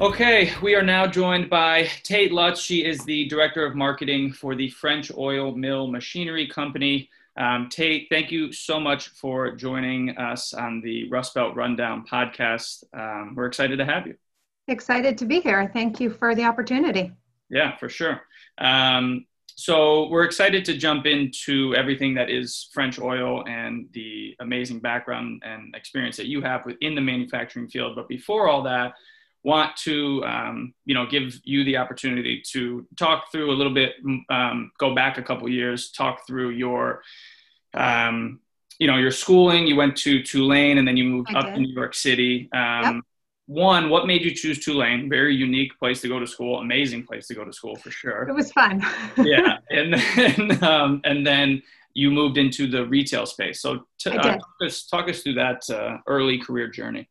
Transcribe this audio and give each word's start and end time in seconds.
Okay, 0.00 0.52
we 0.60 0.74
are 0.74 0.82
now 0.82 1.06
joined 1.06 1.48
by 1.48 1.84
Tayte 2.02 2.32
Lutz. 2.32 2.60
She 2.60 2.84
is 2.84 3.04
the 3.04 3.28
Director 3.28 3.64
of 3.64 3.76
Marketing 3.76 4.32
for 4.32 4.56
the 4.56 4.68
French 4.70 5.12
Oil 5.16 5.52
Mill 5.52 5.86
Machinery 5.86 6.48
Company. 6.48 7.08
Um, 7.36 7.68
Tate, 7.68 8.08
thank 8.10 8.32
you 8.32 8.52
so 8.52 8.80
much 8.80 9.10
for 9.10 9.54
joining 9.54 10.10
us 10.18 10.52
on 10.52 10.80
the 10.80 11.08
Rust 11.10 11.34
Belt 11.34 11.54
Rundown 11.54 12.04
podcast. 12.10 12.82
Um, 12.92 13.34
we're 13.36 13.46
excited 13.46 13.78
to 13.78 13.84
have 13.84 14.08
you. 14.08 14.16
Excited 14.66 15.16
to 15.18 15.26
be 15.26 15.40
here. 15.40 15.70
Thank 15.72 16.00
you 16.00 16.10
for 16.10 16.34
the 16.34 16.44
opportunity. 16.44 17.12
Yeah, 17.48 17.76
for 17.76 17.88
sure. 17.88 18.20
Um, 18.58 19.26
so 19.54 20.08
we're 20.08 20.24
excited 20.24 20.64
to 20.64 20.76
jump 20.76 21.06
into 21.06 21.72
everything 21.76 22.14
that 22.14 22.30
is 22.30 22.68
French 22.72 22.98
oil 22.98 23.44
and 23.46 23.88
the 23.92 24.34
amazing 24.40 24.80
background 24.80 25.42
and 25.46 25.72
experience 25.76 26.16
that 26.16 26.26
you 26.26 26.42
have 26.42 26.66
within 26.66 26.96
the 26.96 27.00
manufacturing 27.00 27.68
field. 27.68 27.94
But 27.94 28.08
before 28.08 28.48
all 28.48 28.64
that, 28.64 28.94
want 29.44 29.76
to 29.76 30.24
um, 30.24 30.74
you 30.84 30.94
know 30.94 31.06
give 31.06 31.38
you 31.44 31.64
the 31.64 31.76
opportunity 31.76 32.42
to 32.52 32.86
talk 32.96 33.30
through 33.30 33.50
a 33.50 33.56
little 33.56 33.72
bit 33.72 33.92
um, 34.30 34.72
go 34.78 34.94
back 34.94 35.18
a 35.18 35.22
couple 35.22 35.48
years 35.48 35.90
talk 35.90 36.26
through 36.26 36.50
your 36.50 37.02
um, 37.74 38.40
you 38.78 38.86
know 38.86 38.96
your 38.96 39.10
schooling. 39.10 39.66
You 39.66 39.76
went 39.76 39.96
to 39.98 40.22
tulane 40.22 40.78
and 40.78 40.88
then 40.88 40.96
you 40.96 41.04
moved 41.04 41.30
I 41.34 41.38
up 41.38 41.46
did. 41.46 41.54
to 41.54 41.60
new 41.60 41.74
york 41.74 41.94
city. 41.94 42.48
Um, 42.52 42.96
yep. 42.96 43.04
one 43.46 43.90
what 43.90 44.06
made 44.06 44.22
you 44.22 44.34
choose 44.34 44.64
tulane? 44.64 45.08
Very 45.08 45.36
unique 45.36 45.78
place 45.78 46.00
to 46.00 46.08
go 46.08 46.18
to 46.18 46.26
school 46.26 46.60
amazing 46.60 47.04
place 47.04 47.26
to 47.28 47.34
go 47.34 47.44
to 47.44 47.52
school 47.52 47.76
for 47.76 47.90
sure. 47.90 48.26
It 48.28 48.34
was 48.34 48.50
fun. 48.52 48.82
Yeah 49.18 49.58
and 49.70 49.94
then 49.94 50.64
um, 50.70 51.00
and 51.04 51.26
then 51.26 51.62
you 51.96 52.10
moved 52.10 52.38
into 52.38 52.66
the 52.66 52.84
retail 52.86 53.24
space. 53.24 53.60
So 53.60 53.86
t- 54.00 54.10
uh, 54.10 54.20
talk, 54.20 54.40
us, 54.64 54.84
talk 54.86 55.08
us 55.08 55.22
through 55.22 55.34
that 55.34 55.62
uh, 55.70 55.98
early 56.08 56.38
career 56.38 56.66
journey 56.66 57.08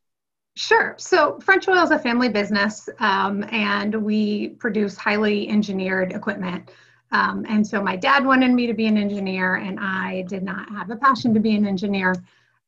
Sure. 0.55 0.95
So 0.99 1.39
French 1.39 1.67
Oil 1.67 1.83
is 1.83 1.91
a 1.91 1.97
family 1.97 2.29
business, 2.29 2.87
um, 2.99 3.43
and 3.51 3.95
we 4.03 4.49
produce 4.49 4.95
highly 4.95 5.49
engineered 5.49 6.11
equipment. 6.11 6.69
Um, 7.11 7.45
and 7.49 7.65
so 7.65 7.81
my 7.81 7.95
dad 7.95 8.25
wanted 8.25 8.51
me 8.51 8.67
to 8.67 8.73
be 8.73 8.85
an 8.85 8.97
engineer, 8.97 9.55
and 9.55 9.79
I 9.79 10.23
did 10.23 10.43
not 10.43 10.69
have 10.69 10.91
a 10.91 10.95
passion 10.95 11.33
to 11.33 11.39
be 11.39 11.55
an 11.55 11.65
engineer. 11.65 12.15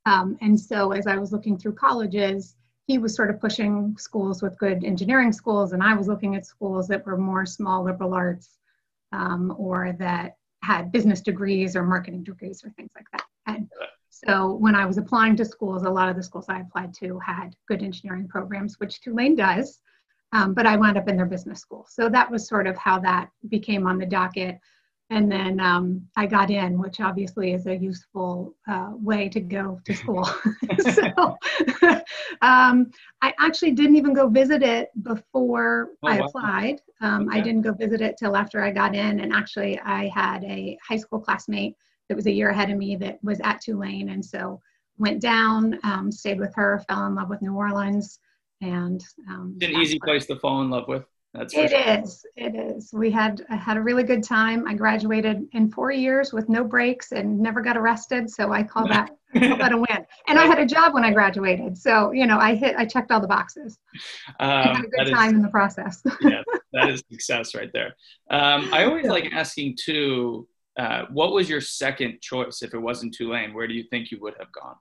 Um, 0.08 0.38
and 0.42 0.60
so 0.60 0.92
as 0.92 1.06
I 1.06 1.16
was 1.16 1.32
looking 1.32 1.58
through 1.58 1.74
colleges, 1.74 2.56
he 2.88 2.98
was 2.98 3.16
sort 3.16 3.30
of 3.30 3.40
pushing 3.40 3.96
schools 3.98 4.42
with 4.42 4.58
good 4.58 4.84
engineering 4.84 5.32
schools, 5.32 5.74
and 5.74 5.84
I 5.84 5.96
was 5.96 6.08
looking 6.08 6.36
at 6.36 6.46
schools 6.46 6.88
that 6.88 7.06
were 7.06 7.18
more 7.18 7.46
small 7.46 7.84
liberal 7.84 8.14
arts 8.14 8.58
um, 9.12 9.54
or 9.58 9.94
that 10.00 10.38
had 10.64 10.92
business 10.92 11.22
degrees 11.22 11.76
or 11.76 11.84
marketing 11.84 12.24
degrees 12.24 12.64
or 12.64 12.72
things 12.72 12.92
like 12.96 13.06
that. 13.12 13.24
And 13.46 13.70
so 14.24 14.54
when 14.54 14.76
I 14.76 14.86
was 14.86 14.98
applying 14.98 15.36
to 15.38 15.46
schools, 15.46 15.84
a 15.84 15.90
lot 15.90 16.08
of 16.08 16.16
the 16.16 16.24
schools 16.24 16.46
I 16.48 16.62
applied 16.62 16.94
to 17.02 17.20
had 17.20 17.56
good 17.68 17.84
engineering 17.84 18.30
programs, 18.30 18.80
which 18.80 19.02
Tulane 19.02 19.36
does, 19.36 19.82
um, 20.32 20.54
but 20.54 20.66
I 20.66 20.78
wound 20.78 20.98
up 20.98 21.10
in 21.10 21.18
their 21.18 21.26
business 21.26 21.60
school. 21.60 21.86
So 21.90 22.08
that 22.10 22.32
was 22.32 22.48
sort 22.48 22.66
of 22.66 22.78
how 22.78 23.00
that 23.00 23.30
became 23.50 23.86
on 23.86 23.98
the 23.98 24.06
docket. 24.06 24.58
And 25.10 25.30
then 25.30 25.60
um, 25.60 26.08
I 26.16 26.28
got 26.28 26.50
in, 26.50 26.80
which 26.80 27.02
obviously 27.02 27.54
is 27.54 27.68
a 27.68 27.76
useful 27.76 28.56
uh, 28.68 28.92
way 28.94 29.28
to 29.30 29.42
go 29.42 29.82
to 29.86 29.94
school. 29.94 30.24
so 30.80 31.38
um, 32.42 32.90
I 33.22 33.34
actually 33.40 33.72
didn't 33.72 33.98
even 33.98 34.14
go 34.14 34.30
visit 34.30 34.64
it 34.64 34.90
before 35.04 35.90
oh, 36.04 36.08
I 36.08 36.18
applied. 36.20 36.80
Um, 37.02 37.28
okay. 37.28 37.40
I 37.40 37.42
didn't 37.42 37.62
go 37.62 37.74
visit 37.74 38.02
it 38.02 38.16
till 38.18 38.38
after 38.38 38.64
I 38.64 38.72
got 38.72 38.96
in. 38.96 39.20
And 39.20 39.34
actually, 39.34 39.78
I 39.82 40.08
had 40.08 40.44
a 40.46 40.78
high 40.88 40.98
school 40.98 41.20
classmate 41.20 41.76
that 42.10 42.16
was 42.16 42.28
a 42.28 42.32
year 42.32 42.50
ahead 42.50 42.70
of 42.70 42.78
me 42.78 42.96
that 42.98 43.20
was 43.24 43.40
at 43.44 43.62
Tulane. 43.62 44.10
And 44.10 44.24
so 44.24 44.62
went 44.98 45.22
down, 45.22 45.80
um, 45.84 46.12
stayed 46.12 46.40
with 46.40 46.54
her, 46.56 46.84
fell 46.88 47.06
in 47.08 47.16
love 47.16 47.30
with 47.30 47.42
New 47.42 47.56
Orleans. 47.56 48.20
And 48.62 49.04
um, 49.30 49.58
it's 49.60 49.72
an 49.72 49.82
easy 49.82 50.00
place 50.00 50.26
to 50.28 50.38
fall 50.38 50.62
in 50.62 50.70
love 50.70 50.88
with. 50.88 51.06
That's 51.36 51.54
it 51.54 51.72
sure. 51.72 52.00
is. 52.02 52.26
It 52.38 52.56
is. 52.56 52.92
We 52.94 53.12
had 53.12 53.46
I 53.50 53.58
had 53.58 53.76
a 53.76 53.82
really 53.82 54.04
good 54.04 54.24
time. 54.24 54.66
I 54.68 54.74
graduated 54.74 55.46
in 55.52 55.70
four 55.70 55.92
years 55.92 56.32
with 56.32 56.48
no 56.48 56.64
breaks 56.64 57.12
and 57.12 57.38
never 57.40 57.62
got 57.62 57.76
arrested. 57.76 58.30
So 58.30 58.54
I 58.54 58.64
call 58.64 58.88
that 58.88 59.12
I 59.36 59.40
call 59.40 59.58
that 59.58 59.74
a 59.74 59.78
win. 59.78 60.06
And 60.28 60.40
I 60.40 60.46
had 60.46 60.60
a 60.60 60.66
job 60.66 60.94
when 60.94 61.04
I 61.04 61.12
graduated. 61.12 61.78
So 61.78 62.12
you 62.12 62.26
know 62.26 62.38
I 62.38 62.56
hit 62.56 62.78
I 62.78 62.86
checked 62.86 63.12
all 63.12 63.20
the 63.20 63.28
boxes. 63.28 63.78
Um, 64.40 64.50
I 64.50 64.68
had 64.76 64.86
a 64.86 64.88
good 64.88 65.14
time 65.14 65.32
is, 65.32 65.34
in 65.34 65.42
the 65.42 65.50
process. 65.50 66.02
yeah, 66.22 66.42
that 66.72 66.90
is 66.90 67.04
success 67.12 67.54
right 67.54 67.72
there. 67.74 67.96
Um, 68.30 68.74
I 68.74 68.86
always 68.86 69.08
like 69.08 69.30
asking 69.34 69.76
too 69.78 70.48
uh, 70.78 71.06
what 71.12 71.32
was 71.34 71.50
your 71.50 71.62
second 71.62 72.22
choice 72.22 72.62
if 72.62 72.74
it 72.74 72.80
wasn't 72.80 73.14
Tulane? 73.14 73.54
Where 73.54 73.68
do 73.68 73.74
you 73.74 73.84
think 73.90 74.12
you 74.12 74.20
would 74.22 74.36
have 74.40 74.52
gone? 74.52 74.76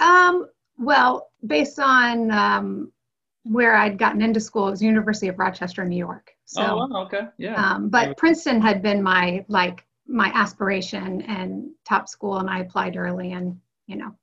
Um, 0.00 0.48
well, 0.78 1.30
based 1.46 1.78
on 1.78 2.30
um, 2.30 2.92
where 3.44 3.74
I'd 3.74 3.98
gotten 3.98 4.22
into 4.22 4.40
school, 4.40 4.68
it 4.68 4.72
was 4.72 4.82
University 4.82 5.28
of 5.28 5.38
Rochester, 5.38 5.84
New 5.84 5.96
York. 5.96 6.32
So, 6.44 6.62
oh, 6.62 7.02
okay, 7.04 7.28
yeah. 7.36 7.54
Um, 7.54 7.88
but 7.88 8.16
Princeton 8.16 8.60
had 8.60 8.82
been 8.82 9.02
my 9.02 9.44
like 9.48 9.84
my 10.06 10.30
aspiration 10.34 11.22
and 11.22 11.70
top 11.86 12.08
school, 12.08 12.38
and 12.38 12.48
I 12.48 12.60
applied 12.60 12.96
early, 12.96 13.32
and 13.32 13.58
you 13.86 13.96
know, 13.96 14.14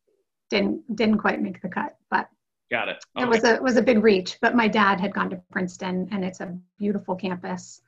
didn't 0.49 0.95
didn't 0.95 1.19
quite 1.19 1.41
make 1.41 1.61
the 1.61 1.69
cut, 1.69 1.95
but 2.09 2.29
got 2.71 2.89
it. 2.89 2.97
Okay. 3.15 3.25
It 3.25 3.29
was 3.29 3.43
a 3.43 3.53
it 3.55 3.63
was 3.63 3.77
a 3.77 3.81
big 3.81 4.03
reach, 4.03 4.37
but 4.41 4.55
my 4.55 4.67
dad 4.67 4.99
had 4.99 5.13
gone 5.13 5.29
to 5.29 5.41
Princeton, 5.51 6.09
and 6.11 6.25
it's 6.25 6.39
a 6.39 6.57
beautiful 6.79 7.15
campus. 7.15 7.81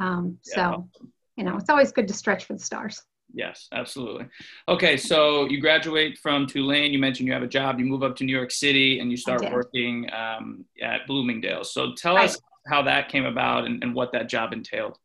Um, 0.00 0.38
yeah. 0.46 0.54
So 0.54 0.88
you 1.42 1.50
know, 1.50 1.56
it's 1.56 1.68
always 1.68 1.90
good 1.90 2.06
to 2.06 2.14
stretch 2.14 2.44
for 2.44 2.52
the 2.52 2.60
stars. 2.60 3.02
Yes, 3.34 3.66
absolutely. 3.72 4.26
Okay, 4.68 4.96
so 4.96 5.46
you 5.46 5.60
graduate 5.60 6.18
from 6.18 6.46
Tulane. 6.46 6.92
You 6.92 7.00
mentioned 7.00 7.26
you 7.26 7.32
have 7.32 7.42
a 7.42 7.48
job. 7.48 7.80
You 7.80 7.86
move 7.86 8.04
up 8.04 8.14
to 8.16 8.24
New 8.24 8.36
York 8.36 8.52
City 8.52 9.00
and 9.00 9.10
you 9.10 9.16
start 9.16 9.42
working 9.50 10.08
um, 10.12 10.64
at 10.80 11.06
Bloomingdale's. 11.08 11.72
So 11.72 11.94
tell 11.94 12.14
right. 12.14 12.28
us 12.28 12.38
how 12.68 12.82
that 12.82 13.08
came 13.08 13.24
about 13.24 13.64
and, 13.64 13.82
and 13.82 13.92
what 13.94 14.12
that 14.12 14.28
job 14.28 14.52
entailed. 14.52 14.98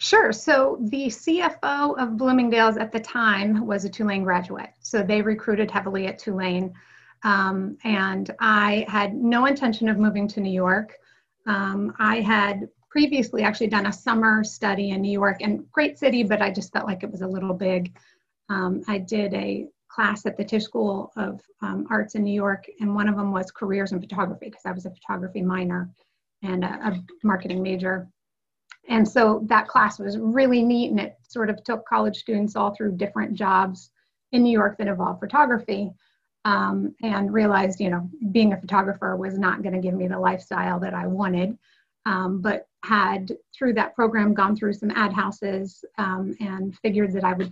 Sure. 0.00 0.32
So 0.32 0.78
the 0.80 1.06
CFO 1.06 1.96
of 1.98 2.16
Bloomingdale's 2.16 2.76
at 2.76 2.90
the 2.90 3.00
time 3.00 3.64
was 3.64 3.84
a 3.84 3.88
Tulane 3.88 4.24
graduate. 4.24 4.70
So 4.80 5.02
they 5.02 5.22
recruited 5.22 5.70
heavily 5.70 6.06
at 6.06 6.18
Tulane. 6.18 6.72
Um, 7.22 7.78
and 7.84 8.34
I 8.40 8.84
had 8.88 9.14
no 9.14 9.46
intention 9.46 9.88
of 9.88 9.98
moving 9.98 10.26
to 10.28 10.40
New 10.40 10.52
York. 10.52 10.96
Um, 11.46 11.94
I 11.98 12.20
had 12.20 12.68
previously 12.94 13.42
actually 13.42 13.66
done 13.66 13.86
a 13.86 13.92
summer 13.92 14.44
study 14.44 14.90
in 14.90 15.02
New 15.02 15.10
York 15.10 15.38
and 15.40 15.68
great 15.72 15.98
city, 15.98 16.22
but 16.22 16.40
I 16.40 16.52
just 16.52 16.72
felt 16.72 16.86
like 16.86 17.02
it 17.02 17.10
was 17.10 17.22
a 17.22 17.26
little 17.26 17.52
big. 17.52 17.92
Um, 18.48 18.82
I 18.86 18.98
did 18.98 19.34
a 19.34 19.66
class 19.88 20.24
at 20.26 20.36
the 20.36 20.44
Tisch 20.44 20.62
School 20.62 21.10
of 21.16 21.40
um, 21.60 21.88
Arts 21.90 22.14
in 22.14 22.22
New 22.22 22.32
York, 22.32 22.66
and 22.78 22.94
one 22.94 23.08
of 23.08 23.16
them 23.16 23.32
was 23.32 23.50
careers 23.50 23.90
in 23.90 24.00
photography 24.00 24.46
because 24.46 24.64
I 24.64 24.70
was 24.70 24.86
a 24.86 24.92
photography 24.92 25.42
minor 25.42 25.90
and 26.44 26.62
a, 26.62 26.68
a 26.68 27.04
marketing 27.24 27.64
major. 27.64 28.06
And 28.88 29.08
so 29.08 29.44
that 29.48 29.66
class 29.66 29.98
was 29.98 30.16
really 30.16 30.62
neat, 30.62 30.92
and 30.92 31.00
it 31.00 31.16
sort 31.26 31.50
of 31.50 31.64
took 31.64 31.84
college 31.88 32.18
students 32.18 32.54
all 32.54 32.76
through 32.76 32.96
different 32.96 33.34
jobs 33.34 33.90
in 34.30 34.44
New 34.44 34.52
York 34.52 34.78
that 34.78 34.86
involved 34.86 35.18
photography. 35.18 35.90
Um, 36.46 36.94
and 37.02 37.32
realized, 37.32 37.80
you 37.80 37.88
know, 37.88 38.08
being 38.30 38.52
a 38.52 38.60
photographer 38.60 39.16
was 39.16 39.38
not 39.38 39.62
going 39.62 39.74
to 39.74 39.80
give 39.80 39.94
me 39.94 40.08
the 40.08 40.18
lifestyle 40.18 40.78
that 40.80 40.92
I 40.92 41.06
wanted 41.06 41.56
um, 42.06 42.40
but 42.40 42.66
had 42.84 43.32
through 43.56 43.72
that 43.74 43.94
program 43.94 44.34
gone 44.34 44.54
through 44.54 44.74
some 44.74 44.90
ad 44.90 45.12
houses 45.12 45.84
um, 45.98 46.34
and 46.40 46.76
figured 46.78 47.12
that 47.12 47.24
I 47.24 47.32
would 47.32 47.50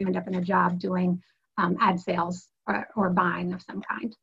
end 0.00 0.16
up 0.16 0.28
in 0.28 0.34
a 0.34 0.42
job 0.42 0.78
doing 0.78 1.20
um, 1.56 1.76
ad 1.80 1.98
sales 1.98 2.48
or, 2.66 2.86
or, 2.94 3.10
buying 3.10 3.52
of 3.52 3.62
some 3.62 3.82
kind. 3.82 4.14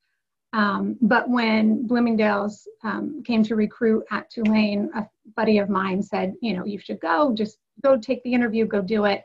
Um, 0.53 0.97
but 1.01 1.29
when 1.29 1.85
Bloomingdale's 1.85 2.65
um, 2.83 3.23
came 3.25 3.43
to 3.43 3.55
recruit 3.55 4.05
at 4.11 4.29
Tulane, 4.29 4.89
a 4.95 5.05
buddy 5.35 5.57
of 5.57 5.69
mine 5.69 6.01
said, 6.01 6.33
you 6.41 6.53
know, 6.53 6.63
you 6.63 6.79
should 6.79 7.01
go, 7.01 7.33
just 7.33 7.57
go 7.83 7.97
take 7.97 8.23
the 8.23 8.33
interview, 8.33 8.65
go 8.65 8.81
do 8.81 9.05
it. 9.05 9.23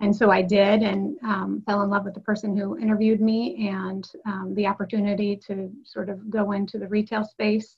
And 0.00 0.14
so 0.14 0.30
I 0.30 0.42
did 0.42 0.82
and 0.82 1.16
um, 1.22 1.62
fell 1.64 1.82
in 1.82 1.90
love 1.90 2.04
with 2.04 2.14
the 2.14 2.20
person 2.20 2.56
who 2.56 2.76
interviewed 2.78 3.20
me 3.20 3.68
and 3.68 4.06
the 4.54 4.66
opportunity 4.66 5.36
to 5.46 5.72
sort 5.84 6.10
of 6.10 6.28
go 6.28 6.52
into 6.52 6.78
the 6.78 6.88
retail 6.88 7.24
space 7.24 7.76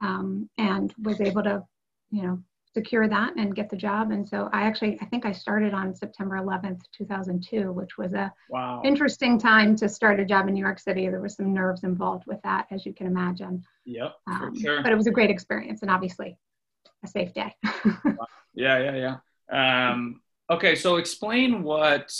um, 0.00 0.48
and 0.58 0.92
was 1.02 1.20
able 1.20 1.42
to, 1.42 1.62
you 2.14 2.22
know, 2.22 2.38
secure 2.72 3.08
that 3.08 3.34
and 3.36 3.54
get 3.54 3.70
the 3.70 3.76
job. 3.76 4.10
And 4.10 4.28
so 4.28 4.48
I 4.52 4.62
actually, 4.62 4.98
I 5.00 5.04
think 5.06 5.26
I 5.26 5.32
started 5.32 5.74
on 5.74 5.94
September 5.94 6.36
11th, 6.36 6.80
2002, 6.96 7.72
which 7.72 7.98
was 7.98 8.12
a 8.14 8.32
wow. 8.48 8.82
interesting 8.84 9.38
time 9.38 9.76
to 9.76 9.88
start 9.88 10.20
a 10.20 10.24
job 10.24 10.48
in 10.48 10.54
New 10.54 10.62
York 10.62 10.78
City. 10.78 11.08
There 11.08 11.20
was 11.20 11.34
some 11.34 11.52
nerves 11.52 11.82
involved 11.82 12.24
with 12.26 12.40
that, 12.42 12.66
as 12.70 12.86
you 12.86 12.92
can 12.92 13.06
imagine. 13.06 13.64
Yep, 13.84 14.14
um, 14.28 14.54
sure. 14.60 14.82
But 14.82 14.92
it 14.92 14.96
was 14.96 15.06
a 15.06 15.12
great 15.12 15.30
experience 15.30 15.82
and 15.82 15.90
obviously 15.90 16.38
a 17.04 17.08
safe 17.08 17.32
day. 17.34 17.54
yeah, 17.64 18.12
Yeah, 18.54 18.78
yeah, 18.78 19.16
yeah. 19.50 19.90
Um, 19.90 20.20
okay, 20.50 20.74
so 20.76 20.96
explain 20.96 21.62
what 21.62 22.12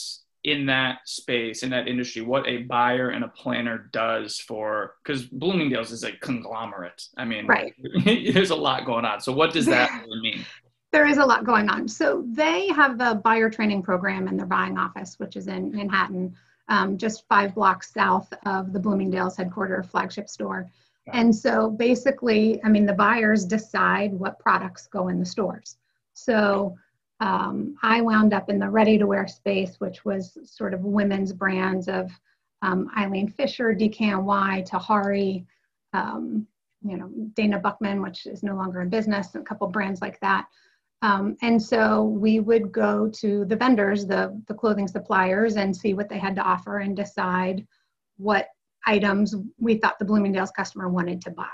in 0.45 0.67
that 0.67 0.99
space, 1.07 1.63
in 1.63 1.71
that 1.71 1.89
industry, 1.89 2.21
what 2.21 2.47
a 2.47 2.59
buyer 2.59 3.09
and 3.09 3.25
a 3.25 3.29
planner 3.29 3.89
does 3.93 4.39
for 4.39 4.97
because 5.03 5.25
Bloomingdale's 5.25 5.91
is 5.91 6.05
a 6.05 6.13
conglomerate. 6.13 7.03
I 7.17 7.25
mean, 7.25 7.47
right. 7.47 7.73
there's 8.05 8.51
a 8.51 8.55
lot 8.55 8.85
going 8.85 9.07
on. 9.07 9.21
So 9.21 9.33
what 9.33 9.53
does 9.53 9.67
that 9.67 9.91
really 10.07 10.21
mean? 10.21 10.45
There 10.93 11.07
is 11.07 11.17
a 11.17 11.25
lot 11.25 11.45
going 11.45 11.69
on. 11.71 11.89
So 11.89 12.25
they 12.29 12.69
have 12.69 13.01
a 13.01 13.15
buyer 13.15 13.51
training 13.51 13.83
program 13.83 14.29
in 14.29 14.37
their 14.37 14.47
buying 14.47 14.79
office, 14.79 15.19
which 15.19 15.35
is 15.35 15.49
in 15.49 15.73
Manhattan, 15.73 16.35
um, 16.69 16.99
just 16.99 17.27
five 17.27 17.55
blocks 17.55 17.93
south 17.93 18.33
of 18.45 18.73
the 18.73 18.79
Bloomingdale's 18.79 19.37
headquarter 19.37 19.83
flagship 19.83 20.29
store. 20.29 20.71
And 21.13 21.35
so 21.35 21.71
basically, 21.71 22.63
I 22.65 22.69
mean, 22.69 22.87
the 22.87 22.95
buyers 22.95 23.45
decide 23.45 24.13
what 24.13 24.39
products 24.39 24.87
go 24.87 25.09
in 25.09 25.19
the 25.19 25.27
stores. 25.27 25.77
So 26.15 26.77
um, 27.21 27.77
I 27.83 28.01
wound 28.01 28.35
up 28.35 28.51
in 28.51 28.59
the 28.59 28.69
ready 28.69 28.99
to 28.99 29.07
wear 29.07 29.27
space, 29.27 29.77
which 29.79 30.05
was 30.05 30.37
sort 30.45 30.75
of 30.75 30.85
women's 30.85 31.33
brands 31.33 31.89
of 31.89 32.11
um, 32.63 32.91
Eileen 32.97 33.29
Fisher, 33.29 33.75
DKNY, 33.75 34.69
Tahari, 34.69 35.45
um, 35.93 36.47
you 36.83 36.97
know, 36.97 37.11
Dana 37.35 37.61
Buchman, 37.61 38.03
which 38.03 38.27
is 38.27 38.43
no 38.43 38.55
longer 38.57 38.83
in 38.83 38.89
business, 38.89 39.35
a 39.35 39.41
couple 39.41 39.67
brands 39.69 40.01
like 40.01 40.19
that. 40.21 40.47
Um, 41.03 41.37
and 41.43 41.63
so 41.63 42.05
we 42.05 42.41
would 42.41 42.73
go 42.73 43.09
to 43.09 43.45
the 43.45 43.57
vendors, 43.57 44.07
the, 44.07 44.41
the 44.49 44.55
clothing 44.55 44.89
suppliers, 44.89 45.57
and 45.57 45.77
see 45.77 45.95
what 45.95 46.09
they 46.09 46.19
had 46.19 46.35
to 46.37 46.43
offer 46.43 46.79
and 46.79 46.97
decide 46.97 47.67
what 48.17 48.49
items 48.87 49.35
we 49.59 49.77
thought 49.77 49.99
the 49.99 50.05
Bloomingdale's 50.05 50.51
customer 50.51 50.89
wanted 50.89 51.21
to 51.23 51.31
buy. 51.31 51.47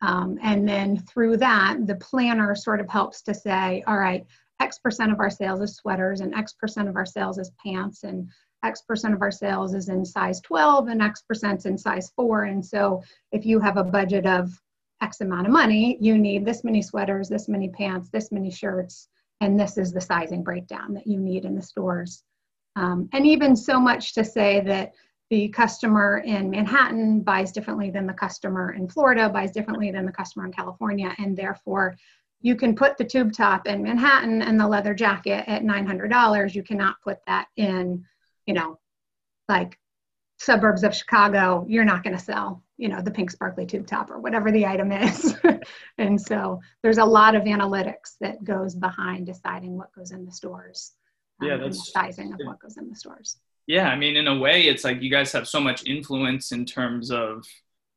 Um, 0.00 0.38
and 0.42 0.68
then 0.68 0.98
through 0.98 1.36
that, 1.38 1.86
the 1.86 1.94
planner 1.96 2.56
sort 2.56 2.80
of 2.80 2.88
helps 2.88 3.22
to 3.22 3.34
say, 3.34 3.84
all 3.86 3.98
right, 3.98 4.26
X 4.62 4.78
percent 4.78 5.10
of 5.10 5.18
our 5.18 5.28
sales 5.28 5.60
is 5.60 5.74
sweaters, 5.74 6.20
and 6.20 6.34
X 6.34 6.52
percent 6.52 6.88
of 6.88 6.94
our 6.94 7.04
sales 7.04 7.36
is 7.36 7.50
pants, 7.64 8.04
and 8.04 8.28
X 8.62 8.82
percent 8.82 9.12
of 9.12 9.20
our 9.20 9.32
sales 9.32 9.74
is 9.74 9.88
in 9.88 10.04
size 10.04 10.40
12, 10.40 10.86
and 10.86 11.02
X 11.02 11.22
percent 11.22 11.66
in 11.66 11.76
size 11.76 12.12
4. 12.14 12.44
And 12.44 12.64
so 12.64 13.02
if 13.32 13.44
you 13.44 13.58
have 13.58 13.76
a 13.76 13.82
budget 13.82 14.24
of 14.24 14.50
X 15.02 15.20
amount 15.20 15.48
of 15.48 15.52
money, 15.52 15.98
you 16.00 16.16
need 16.16 16.44
this 16.44 16.62
many 16.62 16.80
sweaters, 16.80 17.28
this 17.28 17.48
many 17.48 17.70
pants, 17.70 18.08
this 18.10 18.30
many 18.30 18.52
shirts, 18.52 19.08
and 19.40 19.58
this 19.58 19.76
is 19.78 19.92
the 19.92 20.00
sizing 20.00 20.44
breakdown 20.44 20.94
that 20.94 21.08
you 21.08 21.18
need 21.18 21.44
in 21.44 21.56
the 21.56 21.62
stores. 21.62 22.22
Um, 22.76 23.08
and 23.12 23.26
even 23.26 23.56
so 23.56 23.80
much 23.80 24.14
to 24.14 24.24
say 24.24 24.60
that 24.60 24.92
the 25.28 25.48
customer 25.48 26.18
in 26.18 26.50
Manhattan 26.50 27.20
buys 27.20 27.50
differently 27.50 27.90
than 27.90 28.06
the 28.06 28.12
customer 28.12 28.74
in 28.74 28.88
Florida, 28.88 29.28
buys 29.28 29.50
differently 29.50 29.90
than 29.90 30.06
the 30.06 30.12
customer 30.12 30.46
in 30.46 30.52
California, 30.52 31.12
and 31.18 31.36
therefore 31.36 31.96
you 32.42 32.56
can 32.56 32.74
put 32.74 32.98
the 32.98 33.04
tube 33.04 33.32
top 33.32 33.66
in 33.66 33.82
Manhattan 33.82 34.42
and 34.42 34.58
the 34.58 34.68
leather 34.68 34.94
jacket 34.94 35.44
at 35.46 35.62
$900. 35.62 36.54
You 36.54 36.62
cannot 36.62 37.00
put 37.02 37.18
that 37.26 37.48
in, 37.56 38.04
you 38.46 38.54
know, 38.54 38.78
like 39.48 39.78
suburbs 40.38 40.82
of 40.82 40.94
Chicago. 40.94 41.64
You're 41.68 41.84
not 41.84 42.02
going 42.02 42.16
to 42.16 42.22
sell 42.22 42.62
you 42.82 42.88
know, 42.88 43.00
the 43.00 43.12
pink 43.12 43.30
sparkly 43.30 43.64
tube 43.64 43.86
top 43.86 44.10
or 44.10 44.18
whatever 44.18 44.50
the 44.50 44.66
item 44.66 44.90
is. 44.90 45.36
and 45.98 46.20
so 46.20 46.60
there's 46.82 46.98
a 46.98 47.04
lot 47.04 47.36
of 47.36 47.44
analytics 47.44 48.16
that 48.20 48.42
goes 48.42 48.74
behind 48.74 49.24
deciding 49.24 49.78
what 49.78 49.94
goes 49.94 50.10
in 50.10 50.24
the 50.24 50.32
stores. 50.32 50.90
Um, 51.40 51.48
yeah, 51.48 51.56
that's 51.58 51.92
sizing 51.92 52.32
of 52.32 52.40
what 52.44 52.58
goes 52.58 52.78
in 52.78 52.88
the 52.88 52.96
stores. 52.96 53.36
Yeah, 53.68 53.88
I 53.88 53.94
mean, 53.94 54.16
in 54.16 54.26
a 54.26 54.36
way, 54.36 54.62
it's 54.62 54.82
like 54.82 55.00
you 55.00 55.12
guys 55.12 55.30
have 55.30 55.46
so 55.46 55.60
much 55.60 55.86
influence 55.86 56.50
in 56.50 56.64
terms 56.64 57.12
of 57.12 57.46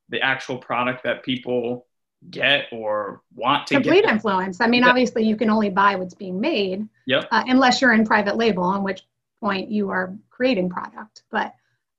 the 0.10 0.22
actual 0.22 0.60
product 0.60 1.04
that 1.04 1.24
people 1.24 1.88
get 2.30 2.68
or 2.72 3.22
want 3.36 3.68
to 3.68 3.76
complete 3.76 4.04
get. 4.04 4.14
influence. 4.14 4.62
I 4.62 4.68
mean, 4.68 4.84
yeah. 4.84 4.90
obviously, 4.90 5.24
you 5.24 5.36
can 5.36 5.50
only 5.50 5.70
buy 5.70 5.96
what's 5.96 6.14
being 6.14 6.40
made, 6.40 6.88
yep. 7.06 7.28
Uh, 7.32 7.44
unless 7.48 7.82
you're 7.82 7.94
in 7.94 8.06
private 8.06 8.38
label, 8.38 8.64
on 8.64 8.84
which 8.84 9.02
point 9.40 9.70
you 9.70 9.90
are 9.90 10.16
creating 10.30 10.70
product. 10.70 11.24
But 11.32 11.54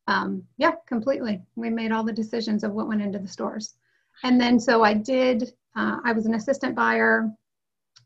um, 0.09 0.43
yeah, 0.57 0.73
completely. 0.87 1.43
We 1.55 1.71
made 1.71 1.93
all 1.93 2.05
the 2.05 2.13
decisions 2.13 2.65
of 2.65 2.73
what 2.73 2.89
went 2.89 3.03
into 3.03 3.19
the 3.19 3.29
stores. 3.29 3.75
And 4.23 4.41
then 4.41 4.59
so 4.59 4.83
I 4.83 4.95
did, 4.95 5.53
uh, 5.75 5.99
I 6.05 6.13
was 6.13 6.27
an 6.27 6.35
assistant 6.35 6.75
buyer 6.75 7.31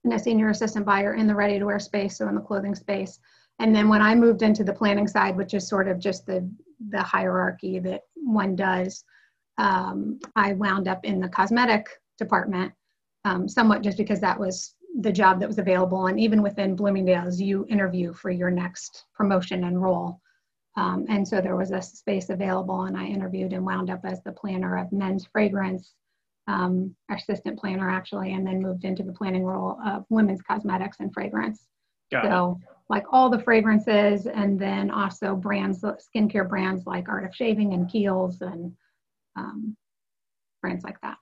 and 0.04 0.12
a 0.12 0.18
senior 0.18 0.48
assistant 0.48 0.86
buyer 0.86 1.14
in 1.14 1.26
the 1.26 1.34
ready 1.34 1.58
to 1.58 1.66
wear 1.66 1.78
space, 1.78 2.16
so 2.16 2.28
in 2.28 2.34
the 2.34 2.40
clothing 2.40 2.74
space. 2.74 3.20
And 3.58 3.74
then 3.74 3.88
when 3.88 4.00
I 4.00 4.14
moved 4.14 4.42
into 4.42 4.64
the 4.64 4.72
planning 4.72 5.06
side, 5.06 5.36
which 5.36 5.52
is 5.52 5.68
sort 5.68 5.86
of 5.86 5.98
just 5.98 6.26
the, 6.26 6.48
the 6.88 7.02
hierarchy 7.02 7.78
that 7.80 8.02
one 8.14 8.56
does, 8.56 9.04
um, 9.60 10.18
I 10.36 10.54
wound 10.54 10.88
up 10.88 11.04
in 11.04 11.20
the 11.20 11.28
cosmetic 11.28 11.86
department, 12.18 12.72
um, 13.26 13.46
somewhat 13.46 13.82
just 13.82 13.98
because 13.98 14.20
that 14.20 14.40
was 14.40 14.74
the 15.00 15.12
job 15.12 15.38
that 15.38 15.48
was 15.48 15.58
available. 15.58 16.06
And 16.06 16.18
even 16.18 16.42
within 16.42 16.74
Bloomingdale's, 16.74 17.40
you 17.40 17.66
interview 17.68 18.14
for 18.14 18.30
your 18.30 18.50
next 18.50 19.04
promotion 19.14 19.64
and 19.64 19.80
role. 19.80 20.18
Um, 20.76 21.04
and 21.10 21.28
so 21.28 21.40
there 21.40 21.56
was 21.56 21.72
a 21.72 21.82
space 21.82 22.30
available, 22.30 22.84
and 22.84 22.96
I 22.96 23.04
interviewed 23.04 23.52
and 23.52 23.66
wound 23.66 23.90
up 23.90 24.00
as 24.04 24.22
the 24.22 24.32
planner 24.32 24.78
of 24.78 24.90
men's 24.92 25.26
fragrance, 25.26 25.92
um, 26.46 26.96
assistant 27.10 27.58
planner 27.58 27.90
actually, 27.90 28.32
and 28.32 28.46
then 28.46 28.62
moved 28.62 28.84
into 28.84 29.02
the 29.02 29.12
planning 29.12 29.44
role 29.44 29.78
of 29.84 30.06
women's 30.08 30.40
cosmetics 30.40 30.96
and 31.00 31.12
fragrance. 31.12 31.66
Got 32.10 32.24
so, 32.24 32.58
it. 32.62 32.68
like 32.88 33.04
all 33.12 33.28
the 33.28 33.42
fragrances, 33.42 34.26
and 34.26 34.58
then 34.58 34.90
also 34.90 35.36
brands, 35.36 35.82
skincare 35.82 36.48
brands 36.48 36.86
like 36.86 37.08
Art 37.08 37.26
of 37.26 37.34
Shaving 37.34 37.74
and 37.74 37.86
Kiehl's, 37.86 38.40
and 38.40 38.72
um, 39.37 39.77
brands 40.61 40.85
like 40.85 41.00
that. 41.03 41.17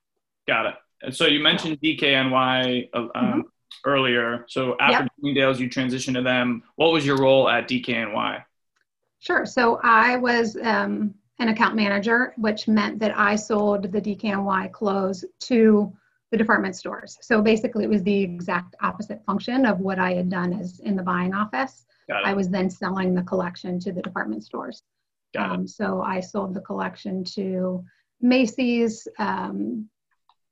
Got 0.47 0.67
it. 0.67 0.75
And 1.03 1.15
so 1.15 1.27
you 1.27 1.41
mentioned 1.41 1.79
DKNY 1.81 2.89
uh, 2.93 2.99
um, 2.99 3.09
mm-hmm. 3.15 3.41
earlier. 3.85 4.45
So 4.49 4.77
after 4.81 5.05
yep. 5.05 5.13
Bloomingdale's, 5.19 5.61
you 5.61 5.69
transitioned 5.69 6.15
to 6.15 6.23
them. 6.23 6.63
What 6.77 6.93
was 6.93 7.07
your 7.07 7.19
role 7.19 7.49
at 7.49 7.69
DKNY? 7.69 8.43
Sure. 9.21 9.47
So 9.47 9.81
I 9.83 10.17
was 10.17 10.57
um, 10.63 11.15
an 11.39 11.49
account 11.49 11.77
manager, 11.77 12.35
which 12.37 12.69
meant 12.69 12.99
that 13.01 13.17
I 13.17 13.37
sold 13.37 13.93
the 13.93 14.01
DKNY 14.01 14.73
clothes 14.73 15.25
to 15.41 15.93
the 16.31 16.37
department 16.37 16.77
stores. 16.77 17.17
So 17.23 17.41
basically, 17.41 17.85
it 17.85 17.91
was 17.91 18.03
the 18.03 18.21
exact 18.21 18.75
opposite 18.83 19.25
function 19.25 19.65
of 19.65 19.81
what 19.81 19.99
I 19.99 20.13
had 20.13 20.29
done 20.29 20.53
as 20.53 20.81
in 20.81 20.95
the 20.95 21.03
buying 21.03 21.35
office. 21.35 21.87
I 22.25 22.33
was 22.33 22.49
then 22.49 22.71
selling 22.71 23.15
the 23.15 23.23
collection 23.23 23.79
to 23.81 23.93
the 23.93 24.01
department 24.01 24.43
stores. 24.43 24.83
Um, 25.37 25.67
so 25.67 26.01
I 26.01 26.21
sold 26.21 26.55
the 26.55 26.61
collection 26.63 27.23
to 27.35 27.85
Macy's, 28.20 29.06
um, 29.19 29.88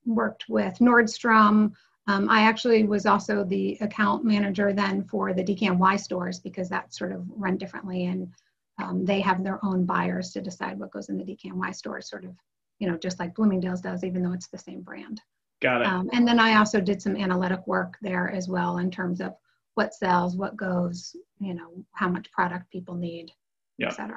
worked 0.06 0.44
with 0.48 0.78
Nordstrom. 0.78 1.72
Um, 2.06 2.28
I 2.30 2.42
actually 2.42 2.84
was 2.84 3.06
also 3.06 3.42
the 3.42 3.76
account 3.80 4.24
manager 4.24 4.72
then 4.72 5.02
for 5.02 5.32
the 5.32 5.42
DKNY 5.42 5.98
stores 5.98 6.38
because 6.38 6.69
that's 6.69 6.96
sort 6.96 7.12
of 7.12 7.24
run 7.29 7.56
differently 7.56 8.06
and 8.06 8.32
um, 8.79 9.05
they 9.05 9.20
have 9.20 9.43
their 9.43 9.64
own 9.64 9.84
buyers 9.84 10.31
to 10.32 10.41
decide 10.41 10.79
what 10.79 10.93
goes 10.93 11.08
in 11.08 11.19
the 11.19 11.24
DKNY 11.24 11.74
store, 11.74 12.00
sort 12.00 12.24
of, 12.24 12.34
you 12.79 12.88
know, 12.88 12.96
just 12.96 13.19
like 13.19 13.34
Bloomingdale's 13.34 13.81
does, 13.81 14.05
even 14.05 14.22
though 14.22 14.32
it's 14.32 14.48
the 14.48 14.58
same 14.58 14.82
brand. 14.82 15.20
Got 15.62 15.81
it. 15.81 15.86
Um, 15.86 16.10
and 16.12 16.29
then 16.29 16.38
I 16.38 16.56
also 16.58 16.81
did 16.81 17.00
some 17.00 17.17
analytic 17.17 17.67
work 17.67 17.96
there 18.02 18.31
as 18.31 18.48
well 18.48 18.79
in 18.79 18.91
terms 18.91 19.20
of 19.20 19.34
what 19.74 19.94
sells, 19.94 20.36
what 20.36 20.56
goes, 20.56 21.17
you 21.38 21.55
know, 21.55 21.70
how 21.93 22.08
much 22.08 22.31
product 22.32 22.70
people 22.70 22.94
need, 22.94 23.31
yeah. 23.79 23.88
etc. 23.88 24.17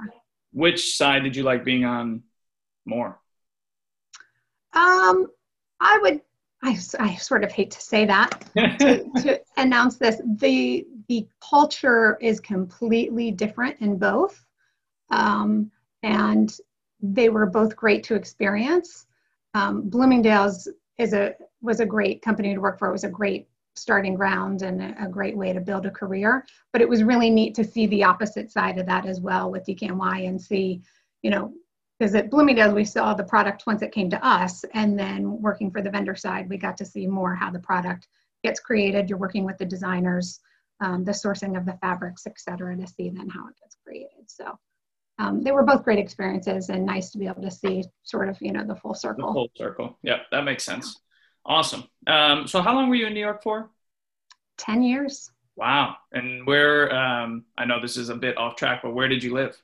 Which 0.51 0.97
side 0.97 1.23
did 1.23 1.35
you 1.35 1.43
like 1.43 1.63
being 1.63 1.85
on 1.85 2.23
more? 2.85 3.19
Um, 4.73 5.27
I 5.79 5.99
would. 6.01 6.21
I, 6.61 6.77
I 6.99 7.15
sort 7.15 7.45
of 7.45 7.53
hate 7.53 7.71
to 7.71 7.81
say 7.81 8.05
that 8.05 8.43
to, 8.53 9.09
to 9.21 9.41
announce 9.55 9.95
this. 9.95 10.21
The 10.39 10.85
the 11.07 11.27
culture 11.41 12.17
is 12.21 12.39
completely 12.39 13.31
different 13.31 13.79
in 13.79 13.97
both. 13.97 14.45
Um, 15.09 15.71
and 16.03 16.55
they 17.01 17.29
were 17.29 17.45
both 17.45 17.75
great 17.75 18.03
to 18.05 18.15
experience. 18.15 19.05
Um, 19.53 19.89
Bloomingdale's 19.89 20.67
is 20.97 21.13
a 21.13 21.33
was 21.61 21.79
a 21.79 21.85
great 21.85 22.21
company 22.21 22.53
to 22.53 22.61
work 22.61 22.77
for. 22.77 22.89
It 22.89 22.93
was 22.93 23.03
a 23.03 23.09
great 23.09 23.47
starting 23.75 24.13
ground 24.13 24.61
and 24.61 24.81
a, 24.81 25.05
a, 25.05 25.07
great 25.07 25.37
way 25.37 25.53
to 25.53 25.61
build 25.61 25.85
a 25.85 25.91
career. 25.91 26.45
But 26.73 26.81
it 26.81 26.89
was 26.89 27.03
really 27.03 27.29
neat 27.29 27.55
to 27.55 27.63
see 27.63 27.87
the 27.87 28.03
opposite 28.03 28.51
side 28.51 28.77
of 28.77 28.85
that 28.87 29.05
as 29.05 29.21
well 29.21 29.49
with 29.49 29.65
DKNY 29.65 30.27
and 30.27 30.41
see, 30.41 30.81
you 31.21 31.31
know, 31.31 31.53
because 31.99 32.15
at 32.15 32.31
Bloomingdale's 32.31 32.73
we 32.73 32.85
saw 32.85 33.13
the 33.13 33.23
product 33.23 33.63
once 33.67 33.81
it 33.81 33.91
came 33.91 34.09
to 34.09 34.25
us, 34.25 34.63
and 34.73 34.97
then 34.97 35.41
working 35.41 35.69
for 35.69 35.81
the 35.81 35.89
vendor 35.89 36.15
side, 36.15 36.49
we 36.49 36.57
got 36.57 36.77
to 36.77 36.85
see 36.85 37.05
more 37.05 37.35
how 37.35 37.51
the 37.51 37.59
product 37.59 38.07
gets 38.43 38.59
created. 38.59 39.09
You're 39.09 39.19
working 39.19 39.43
with 39.43 39.57
the 39.57 39.65
designers, 39.65 40.39
um, 40.79 41.03
the 41.03 41.11
sourcing 41.11 41.57
of 41.57 41.65
the 41.65 41.77
fabrics, 41.81 42.25
et 42.25 42.39
cetera, 42.39 42.75
to 42.77 42.87
see 42.87 43.09
then 43.09 43.27
how 43.27 43.47
it 43.47 43.55
gets 43.61 43.75
created. 43.83 44.27
So 44.27 44.57
um, 45.17 45.43
they 45.43 45.51
were 45.51 45.63
both 45.63 45.83
great 45.83 45.99
experiences 45.99 46.69
and 46.69 46.85
nice 46.85 47.09
to 47.11 47.17
be 47.17 47.27
able 47.27 47.41
to 47.41 47.51
see 47.51 47.83
sort 48.03 48.29
of, 48.29 48.37
you 48.41 48.53
know, 48.53 48.65
the 48.65 48.75
full 48.75 48.93
circle. 48.93 49.27
The 49.27 49.33
full 49.33 49.49
circle. 49.55 49.97
Yeah, 50.01 50.19
that 50.31 50.45
makes 50.45 50.63
sense. 50.63 51.01
Awesome. 51.45 51.83
Um, 52.07 52.47
so 52.47 52.61
how 52.61 52.73
long 52.73 52.89
were 52.89 52.95
you 52.95 53.07
in 53.07 53.13
New 53.13 53.19
York 53.19 53.43
for? 53.43 53.69
10 54.57 54.83
years. 54.83 55.31
Wow. 55.57 55.97
And 56.13 56.47
where, 56.47 56.95
um, 56.95 57.43
I 57.57 57.65
know 57.65 57.81
this 57.81 57.97
is 57.97 58.07
a 58.07 58.15
bit 58.15 58.37
off 58.37 58.55
track, 58.55 58.81
but 58.83 58.93
where 58.93 59.09
did 59.09 59.21
you 59.21 59.33
live? 59.33 59.61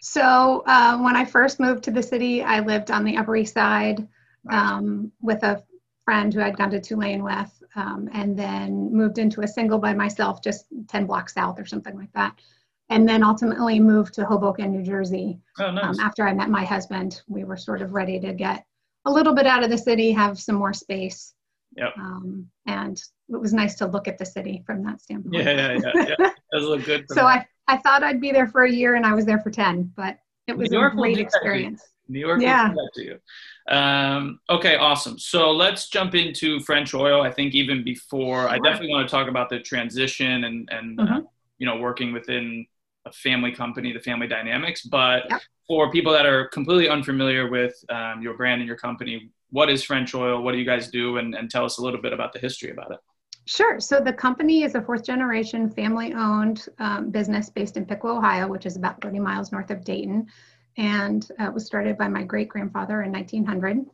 So 0.00 0.62
uh, 0.66 0.98
when 0.98 1.16
I 1.16 1.24
first 1.24 1.60
moved 1.60 1.84
to 1.84 1.90
the 1.90 2.02
city, 2.02 2.42
I 2.42 2.60
lived 2.60 2.90
on 2.90 3.04
the 3.04 3.16
Upper 3.16 3.36
East 3.36 3.54
Side 3.54 4.06
um, 4.50 5.12
with 5.20 5.42
a 5.42 5.62
friend 6.04 6.32
who 6.32 6.40
I'd 6.40 6.56
gone 6.56 6.70
to 6.70 6.80
Tulane 6.80 7.22
with, 7.22 7.62
um, 7.74 8.08
and 8.12 8.38
then 8.38 8.92
moved 8.92 9.18
into 9.18 9.42
a 9.42 9.48
single 9.48 9.78
by 9.78 9.92
myself, 9.94 10.42
just 10.42 10.66
10 10.88 11.06
blocks 11.06 11.34
south 11.34 11.58
or 11.58 11.66
something 11.66 11.96
like 11.96 12.12
that. 12.14 12.38
And 12.90 13.06
then 13.06 13.22
ultimately 13.22 13.78
moved 13.78 14.14
to 14.14 14.24
Hoboken, 14.24 14.72
New 14.72 14.82
Jersey. 14.82 15.38
Oh, 15.58 15.70
nice. 15.70 15.98
Um, 15.98 16.00
after 16.00 16.26
I 16.26 16.32
met 16.32 16.48
my 16.48 16.64
husband, 16.64 17.20
we 17.28 17.44
were 17.44 17.58
sort 17.58 17.82
of 17.82 17.92
ready 17.92 18.18
to 18.20 18.32
get 18.32 18.64
a 19.04 19.10
little 19.10 19.34
bit 19.34 19.46
out 19.46 19.62
of 19.62 19.70
the 19.70 19.76
city, 19.76 20.12
have 20.12 20.38
some 20.38 20.54
more 20.54 20.72
space. 20.72 21.34
Yep. 21.76 21.92
Um, 21.98 22.48
and 22.66 22.96
it 23.28 23.36
was 23.36 23.52
nice 23.52 23.74
to 23.76 23.86
look 23.86 24.08
at 24.08 24.16
the 24.16 24.24
city 24.24 24.62
from 24.64 24.82
that 24.84 25.02
standpoint. 25.02 25.44
Yeah, 25.44 25.50
yeah, 25.50 25.92
yeah. 25.94 26.14
yeah. 26.18 26.30
Does 26.52 26.64
look 26.64 26.84
good. 26.84 27.04
so 27.10 27.26
I, 27.26 27.46
I 27.68 27.76
thought 27.76 28.02
I'd 28.02 28.20
be 28.20 28.32
there 28.32 28.46
for 28.46 28.64
a 28.64 28.70
year 28.70 28.94
and 28.96 29.06
I 29.06 29.14
was 29.14 29.26
there 29.26 29.38
for 29.38 29.50
10, 29.50 29.92
but 29.94 30.18
it 30.46 30.56
was 30.56 30.72
a 30.72 30.90
great 30.94 31.18
experience. 31.18 31.82
New 32.08 32.20
York 32.20 32.40
yeah. 32.40 32.72
to 32.94 33.04
you. 33.04 33.18
Um, 33.68 34.40
okay, 34.48 34.76
awesome. 34.76 35.18
So 35.18 35.50
let's 35.50 35.90
jump 35.90 36.14
into 36.14 36.58
French 36.60 36.94
oil. 36.94 37.20
I 37.20 37.30
think 37.30 37.54
even 37.54 37.84
before, 37.84 38.42
sure. 38.42 38.48
I 38.48 38.58
definitely 38.58 38.88
want 38.88 39.06
to 39.06 39.14
talk 39.14 39.28
about 39.28 39.50
the 39.50 39.60
transition 39.60 40.44
and 40.44 40.68
and 40.72 40.98
mm-hmm. 40.98 41.12
uh, 41.12 41.20
you 41.58 41.66
know 41.66 41.76
working 41.76 42.12
within 42.12 42.66
a 43.04 43.12
family 43.12 43.52
company, 43.52 43.92
the 43.92 44.00
family 44.00 44.26
dynamics. 44.26 44.82
But 44.82 45.24
yep. 45.28 45.42
for 45.66 45.90
people 45.90 46.12
that 46.12 46.24
are 46.24 46.48
completely 46.48 46.88
unfamiliar 46.88 47.50
with 47.50 47.74
um, 47.90 48.22
your 48.22 48.38
brand 48.38 48.62
and 48.62 48.66
your 48.66 48.78
company, 48.78 49.30
what 49.50 49.68
is 49.68 49.84
French 49.84 50.14
oil? 50.14 50.42
What 50.42 50.52
do 50.52 50.58
you 50.58 50.64
guys 50.64 50.88
do? 50.88 51.18
And, 51.18 51.34
and 51.34 51.50
tell 51.50 51.66
us 51.66 51.76
a 51.76 51.82
little 51.82 52.00
bit 52.00 52.14
about 52.14 52.32
the 52.32 52.38
history 52.38 52.70
about 52.70 52.92
it. 52.92 52.98
Sure. 53.48 53.80
So 53.80 53.98
the 53.98 54.12
company 54.12 54.62
is 54.62 54.74
a 54.74 54.82
fourth 54.82 55.02
generation 55.02 55.70
family 55.70 56.12
owned 56.12 56.66
um, 56.78 57.08
business 57.08 57.48
based 57.48 57.78
in 57.78 57.86
Piqua, 57.86 58.18
Ohio, 58.18 58.46
which 58.46 58.66
is 58.66 58.76
about 58.76 59.00
30 59.00 59.20
miles 59.20 59.52
north 59.52 59.70
of 59.70 59.86
Dayton 59.86 60.26
and 60.76 61.26
uh, 61.38 61.50
was 61.54 61.64
started 61.64 61.96
by 61.96 62.08
my 62.08 62.24
great 62.24 62.50
grandfather 62.50 63.00
in 63.00 63.10
1900. 63.10 63.86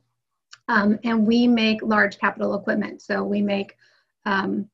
Um, 0.67 0.99
and 1.05 1.25
we 1.25 1.47
make 1.47 1.85
large 1.85 2.19
capital 2.19 2.57
equipment. 2.57 3.01
So 3.01 3.23
we 3.23 3.43
make 3.43 3.77
um, 4.27 4.69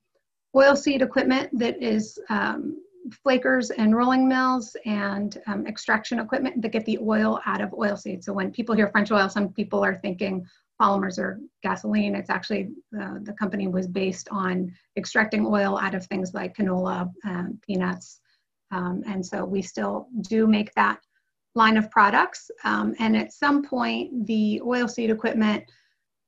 oil 0.57 0.75
seed 0.75 1.03
equipment 1.03 1.51
that 1.59 1.83
is 1.83 2.19
um, 2.31 2.83
flakers 3.23 3.69
and 3.69 3.95
rolling 3.95 4.27
mills 4.27 4.75
and 4.87 5.37
um, 5.47 5.67
extraction 5.67 6.21
equipment 6.21 6.63
that 6.63 6.73
get 6.73 6.87
the 6.87 6.99
oil 7.03 7.39
out 7.45 7.61
of 7.61 7.75
oil 7.75 7.99
seed. 7.99 8.25
So 8.25 8.33
when 8.33 8.51
people 8.51 8.75
hear 8.75 8.89
French 8.89 9.11
oil, 9.11 9.29
some 9.29 9.51
people 9.51 9.85
are 9.85 9.97
thinking 9.97 10.47
polymers 10.81 11.19
or 11.19 11.41
gasoline. 11.63 12.15
It's 12.15 12.31
actually 12.31 12.71
uh, 12.99 13.19
the 13.23 13.35
company 13.35 13.69
was 13.69 13.87
based 13.87 14.29
on 14.31 14.73
extracting 14.97 15.47
oil 15.47 15.79
out 15.79 15.95
of 15.95 16.07
things 16.07 16.33
like 16.35 16.57
canola, 16.57 17.11
and 17.25 17.61
peanuts. 17.63 18.21
Um, 18.71 19.03
and 19.07 19.25
so 19.25 19.45
we 19.45 19.63
still 19.63 20.09
do 20.23 20.47
make 20.47 20.73
that 20.75 21.01
line 21.55 21.77
of 21.77 21.91
products. 21.91 22.51
Um, 22.65 22.95
and 22.99 23.17
at 23.17 23.33
some 23.33 23.65
point, 23.65 24.27
the 24.27 24.63
oilseed 24.65 25.11
equipment 25.11 25.65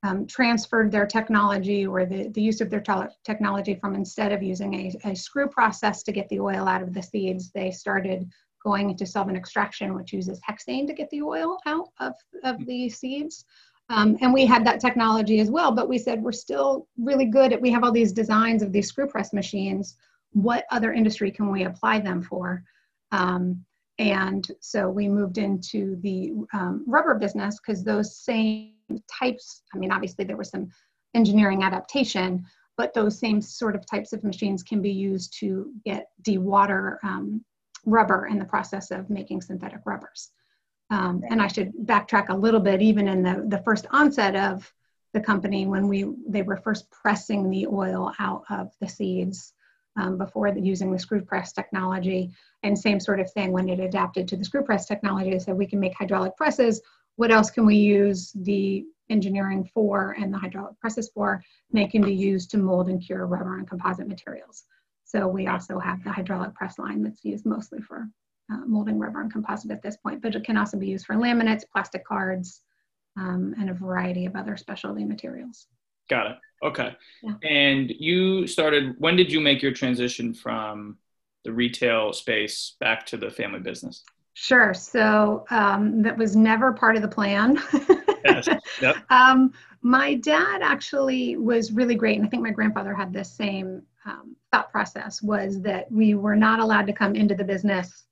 um, 0.03 0.27
transferred 0.27 0.91
their 0.91 1.07
technology 1.07 1.87
or 1.87 2.05
the, 2.05 2.29
the 2.31 2.43
use 2.43 2.61
of 2.61 2.71
their 2.71 2.83
technology 3.25 3.75
from 3.77 3.95
instead 3.95 4.33
of 4.33 4.43
using 4.43 4.75
a, 4.75 5.11
a 5.11 5.15
screw 5.15 5.49
process 5.49 6.03
to 6.03 6.13
get 6.13 6.29
the 6.29 6.41
oil 6.41 6.67
out 6.67 6.83
of 6.83 6.93
the 6.93 7.03
seeds, 7.03 7.53
they 7.53 7.71
started 7.71 8.29
going 8.65 8.91
into 8.91 9.07
solvent 9.07 9.37
extraction, 9.37 9.95
which 9.95 10.13
uses 10.13 10.41
hexane 10.49 10.87
to 10.87 10.93
get 10.93 11.09
the 11.11 11.23
oil 11.23 11.59
out 11.67 11.89
of, 12.01 12.15
of 12.45 12.65
the 12.67 12.89
seeds. 12.89 13.45
Um, 13.93 14.17
and 14.23 14.33
we 14.33 14.47
had 14.47 14.65
that 14.65 14.81
technology 14.81 15.39
as 15.39 15.51
well, 15.51 15.71
but 15.71 15.87
we 15.87 15.99
said 15.99 16.23
we're 16.23 16.33
still 16.33 16.89
really 16.97 17.27
good 17.27 17.53
at, 17.53 17.61
we 17.61 17.71
have 17.71 17.85
all 17.85 17.93
these 17.93 18.13
designs 18.13 18.63
of 18.63 18.73
these 18.73 18.89
screw 18.89 19.07
press 19.07 19.35
machines. 19.35 19.97
What 20.33 20.65
other 20.71 20.95
industry 20.95 21.31
can 21.31 21.53
we 21.53 21.65
apply 21.65 22.01
them 22.01 22.23
for? 22.23 22.65
Um, 23.11 23.63
and 23.99 24.51
so 24.61 24.89
we 24.89 25.09
moved 25.09 25.37
into 25.37 25.97
the 26.01 26.33
um, 26.55 26.85
rubber 26.89 27.15
business 27.17 27.61
because 27.61 27.85
those 27.85 28.17
same 28.17 28.73
types, 29.21 29.63
I 29.75 29.79
mean, 29.79 29.93
obviously 29.93 30.25
there 30.25 30.39
was 30.39 30.49
some 30.49 30.71
engineering 31.15 31.63
adaptation, 31.63 32.47
but 32.79 32.95
those 32.95 33.19
same 33.19 33.43
sort 33.43 33.77
of 33.77 33.85
types 33.85 34.15
of 34.15 34.25
machines 34.25 34.63
can 34.63 34.81
be 34.81 34.91
used 34.91 35.39
to 35.41 35.71
get 35.85 36.07
dewater 36.27 36.97
um, 37.05 37.45
rubber 37.85 38.27
in 38.27 38.39
the 38.39 38.45
process 38.47 38.91
of 38.91 39.11
making 39.11 39.43
synthetic 39.43 39.81
rubbers. 39.85 40.31
Um, 40.93 41.25
and 41.31 41.41
I 41.41 41.47
should 41.47 41.73
backtrack 41.87 42.29
a 42.29 42.37
little 42.37 42.61
bit, 42.61 42.83
even 42.83 43.09
in 43.09 43.23
the, 43.23 43.47
the 43.49 43.63
first 43.65 43.87
onset 43.93 44.37
of 44.37 44.71
the 45.15 45.21
company 45.21 45.67
when 45.67 45.89
we 45.89 46.05
they 46.29 46.43
were 46.43 46.59
first 46.59 46.91
pressing 46.91 47.49
the 47.49 47.67
oil 47.67 48.13
out 48.19 48.45
of 48.51 48.73
the 48.79 48.89
seeds 48.89 49.55
um, 49.97 50.19
before 50.19 50.53
the, 50.53 50.61
using 50.61 50.93
the 50.93 50.99
screw 50.99 51.23
press 51.23 51.55
technology. 51.55 52.31
And 52.63 52.79
same 52.79 53.01
sort 53.01 53.21
of 53.21 53.33
thing 53.33 53.53
when 53.53 53.71
it 53.71 53.81
adapted 53.81 54.29
to 54.29 54.37
the 54.37 54.45
screw 54.45 54.63
press 54.63 54.85
technology, 54.85 55.31
they 55.31 55.39
said 55.39 55.57
we 55.57 55.67
can 55.67 55.81
make 55.81 55.95
hydraulic 55.95 56.37
presses. 56.37 56.83
What 57.17 57.31
else 57.31 57.51
can 57.51 57.65
we 57.65 57.77
use 57.77 58.31
the 58.35 58.85
engineering 59.09 59.71
for 59.73 60.15
and 60.19 60.33
the 60.33 60.39
hydraulic 60.39 60.79
presses 60.79 61.11
for? 61.15 61.43
And 61.71 61.81
they 61.81 61.87
can 61.87 62.03
be 62.03 62.15
used 62.15 62.51
to 62.51 62.59
mold 62.59 62.91
and 62.91 63.03
cure 63.03 63.27
rubber 63.27 63.57
and 63.57 63.67
composite 63.67 64.09
materials. 64.09 64.65
So 65.05 65.27
we 65.27 65.47
also 65.47 65.79
have 65.79 66.05
the 66.05 66.13
hydraulic 66.13 66.55
press 66.55 66.79
line 66.79 67.03
that's 67.03 67.25
used 67.25 67.47
mostly 67.47 67.81
for 67.81 68.09
uh, 68.51 68.65
molding 68.67 68.99
rubber 68.99 69.21
and 69.21 69.33
composite 69.33 69.71
at 69.71 69.83
this 69.83 69.97
point, 69.97 70.23
but 70.23 70.35
it 70.35 70.45
can 70.45 70.57
also 70.57 70.79
be 70.79 70.87
used 70.87 71.07
for 71.07 71.15
laminates, 71.15 71.65
plastic 71.71 72.05
cards, 72.05 72.63
um, 73.17 73.55
and 73.59 73.71
a 73.71 73.75
variety 73.75 74.27
of 74.27 74.37
other 74.37 74.57
specialty 74.57 75.05
materials. 75.05 75.67
Got 76.09 76.27
it. 76.33 76.37
Okay. 76.63 76.97
Yeah. 77.23 77.35
And 77.43 77.91
you 77.91 78.47
started, 78.47 78.95
when 78.99 79.17
did 79.17 79.33
you 79.33 79.41
make 79.41 79.63
your 79.63 79.73
transition 79.73 80.35
from 80.35 80.99
the 81.45 81.53
retail 81.53 82.13
space 82.13 82.77
back 82.81 83.05
to 83.07 83.17
the 83.17 83.31
family 83.31 83.61
business? 83.61 84.05
Sure. 84.35 84.73
So 84.73 85.45
um, 85.51 86.03
that 86.03 86.17
was 86.17 86.37
never 86.37 86.73
part 86.73 86.97
of 86.97 87.03
the 87.03 87.09
plan. 87.09 87.59
yes. 88.25 88.49
Yep. 88.81 88.97
Um, 89.11 89.53
my 89.83 90.15
dad 90.15 90.63
actually 90.63 91.37
was 91.37 91.73
really 91.73 91.97
great, 91.97 92.17
and 92.17 92.25
I 92.25 92.29
think 92.29 92.43
my 92.43 92.53
grandfather 92.53 92.95
had 92.95 93.13
the 93.13 93.25
same 93.25 93.83
um, 94.07 94.37
thought 94.53 94.71
process. 94.71 95.21
Was 95.23 95.61
that 95.63 95.91
we 95.91 96.15
were 96.15 96.37
not 96.37 96.61
allowed 96.61 96.87
to 96.87 96.93
come 96.93 97.17
into 97.17 97.35
the 97.35 97.43
business, 97.43 98.05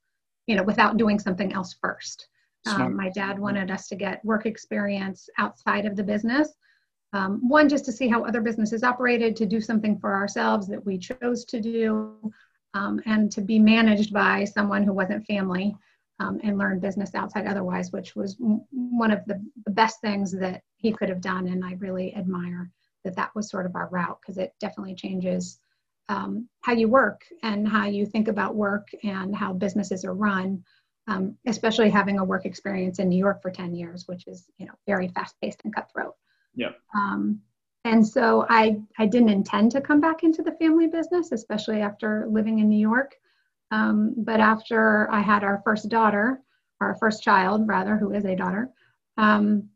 you 0.50 0.56
know, 0.56 0.64
without 0.64 0.96
doing 0.96 1.20
something 1.20 1.52
else 1.52 1.76
first. 1.80 2.26
Um, 2.66 2.96
my 2.96 3.08
dad 3.08 3.38
wanted 3.38 3.70
us 3.70 3.86
to 3.88 3.94
get 3.94 4.22
work 4.24 4.46
experience 4.46 5.28
outside 5.38 5.86
of 5.86 5.94
the 5.94 6.02
business, 6.02 6.52
um, 7.12 7.48
one, 7.48 7.68
just 7.68 7.84
to 7.84 7.92
see 7.92 8.08
how 8.08 8.24
other 8.24 8.40
businesses 8.40 8.82
operated, 8.82 9.36
to 9.36 9.46
do 9.46 9.60
something 9.60 9.96
for 9.96 10.12
ourselves 10.12 10.66
that 10.66 10.84
we 10.84 10.98
chose 10.98 11.44
to 11.44 11.60
do, 11.60 12.32
um, 12.74 13.00
and 13.06 13.30
to 13.30 13.40
be 13.40 13.60
managed 13.60 14.12
by 14.12 14.44
someone 14.44 14.82
who 14.82 14.92
wasn't 14.92 15.24
family 15.24 15.74
um, 16.18 16.40
and 16.42 16.58
learn 16.58 16.80
business 16.80 17.14
outside 17.14 17.46
otherwise, 17.46 17.92
which 17.92 18.16
was 18.16 18.36
one 18.70 19.12
of 19.12 19.24
the, 19.26 19.40
the 19.64 19.70
best 19.70 20.00
things 20.00 20.32
that 20.32 20.62
he 20.78 20.92
could 20.92 21.08
have 21.08 21.20
done. 21.20 21.46
And 21.46 21.64
I 21.64 21.74
really 21.74 22.14
admire 22.16 22.70
that 23.04 23.14
that 23.14 23.34
was 23.36 23.48
sort 23.48 23.66
of 23.66 23.76
our 23.76 23.88
route 23.88 24.18
because 24.20 24.36
it 24.36 24.52
definitely 24.58 24.96
changes 24.96 25.60
um, 26.10 26.48
how 26.62 26.72
you 26.72 26.88
work 26.88 27.22
and 27.42 27.66
how 27.66 27.86
you 27.86 28.04
think 28.04 28.28
about 28.28 28.56
work 28.56 28.88
and 29.04 29.34
how 29.34 29.52
businesses 29.52 30.04
are 30.04 30.14
run. 30.14 30.62
Um, 31.08 31.36
especially 31.46 31.90
having 31.90 32.20
a 32.20 32.24
work 32.24 32.44
experience 32.44 33.00
in 33.00 33.08
New 33.08 33.18
York 33.18 33.42
for 33.42 33.50
10 33.50 33.74
years, 33.74 34.06
which 34.06 34.28
is 34.28 34.48
you 34.58 34.66
know 34.66 34.74
very 34.86 35.08
fast 35.08 35.34
paced 35.40 35.62
and 35.64 35.74
cutthroat. 35.74 36.14
Yeah. 36.54 36.72
Um, 36.94 37.40
and 37.84 38.06
so 38.06 38.46
I, 38.48 38.80
I 38.98 39.06
didn't 39.06 39.30
intend 39.30 39.72
to 39.72 39.80
come 39.80 40.00
back 40.00 40.22
into 40.22 40.42
the 40.42 40.52
family 40.52 40.86
business, 40.86 41.32
especially 41.32 41.80
after 41.80 42.26
living 42.30 42.58
in 42.58 42.68
New 42.68 42.78
York. 42.78 43.16
Um, 43.70 44.14
but 44.18 44.40
after 44.40 45.10
I 45.10 45.20
had 45.20 45.42
our 45.42 45.62
first 45.64 45.88
daughter, 45.88 46.42
our 46.80 46.96
first 46.96 47.22
child, 47.22 47.66
rather, 47.66 47.96
who 47.96 48.12
is 48.12 48.24
a 48.24 48.36
daughter, 48.36 48.70
um, 49.16 49.68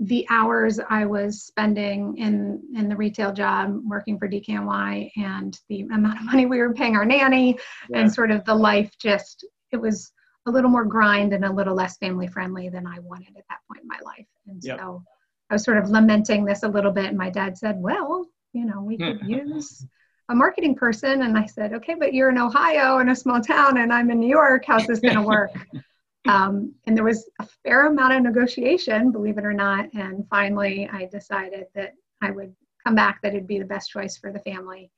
the 0.00 0.26
hours 0.30 0.80
I 0.88 1.04
was 1.04 1.42
spending 1.42 2.16
in, 2.16 2.62
in 2.74 2.88
the 2.88 2.96
retail 2.96 3.32
job 3.32 3.78
working 3.84 4.18
for 4.18 4.28
DKNY 4.28 5.10
and 5.16 5.58
the 5.68 5.82
amount 5.82 6.18
of 6.18 6.24
money 6.24 6.46
we 6.46 6.58
were 6.58 6.72
paying 6.72 6.96
our 6.96 7.04
nanny 7.04 7.58
yeah. 7.90 7.98
and 7.98 8.12
sort 8.12 8.30
of 8.30 8.42
the 8.46 8.54
life 8.54 8.90
just, 8.98 9.44
it 9.72 9.76
was 9.76 10.12
a 10.46 10.50
little 10.50 10.70
more 10.70 10.86
grind 10.86 11.34
and 11.34 11.44
a 11.44 11.52
little 11.52 11.74
less 11.74 11.98
family 11.98 12.26
friendly 12.26 12.70
than 12.70 12.86
I 12.86 12.98
wanted 13.00 13.36
at 13.36 13.44
that 13.50 13.60
point 13.68 13.82
in 13.82 13.88
my 13.88 13.98
life. 14.02 14.26
And 14.46 14.64
yep. 14.64 14.78
so 14.78 15.04
I 15.50 15.54
was 15.54 15.64
sort 15.64 15.78
of 15.78 15.90
lamenting 15.90 16.44
this 16.44 16.62
a 16.62 16.68
little 16.68 16.92
bit, 16.92 17.06
and 17.06 17.18
my 17.18 17.28
dad 17.28 17.58
said, 17.58 17.76
"Well, 17.78 18.26
you 18.52 18.64
know, 18.64 18.82
we 18.82 18.96
could 18.96 19.20
hmm. 19.20 19.28
use 19.28 19.84
a 20.28 20.34
marketing 20.34 20.76
person." 20.76 21.22
And 21.22 21.36
I 21.36 21.46
said, 21.46 21.72
"Okay, 21.74 21.94
but 21.94 22.14
you're 22.14 22.30
in 22.30 22.38
Ohio 22.38 23.00
in 23.00 23.08
a 23.08 23.16
small 23.16 23.40
town, 23.40 23.78
and 23.78 23.92
I'm 23.92 24.10
in 24.10 24.20
New 24.20 24.28
York. 24.28 24.64
How's 24.66 24.86
this 24.86 25.00
going 25.00 25.16
to 25.16 25.22
work?" 25.22 25.50
um, 26.28 26.74
and 26.86 26.96
there 26.96 27.04
was 27.04 27.28
a 27.38 27.46
fair 27.62 27.86
amount 27.86 28.12
of 28.12 28.22
negotiation, 28.22 29.10
believe 29.10 29.38
it 29.38 29.44
or 29.44 29.54
not. 29.54 29.86
And 29.94 30.26
finally, 30.28 30.88
I 30.92 31.06
decided 31.06 31.66
that 31.74 31.94
I 32.22 32.30
would 32.30 32.54
come 32.84 32.94
back. 32.94 33.20
That 33.22 33.34
it'd 33.34 33.46
be 33.46 33.58
the 33.58 33.64
best 33.64 33.90
choice 33.90 34.16
for 34.16 34.30
the 34.32 34.40
family, 34.40 34.90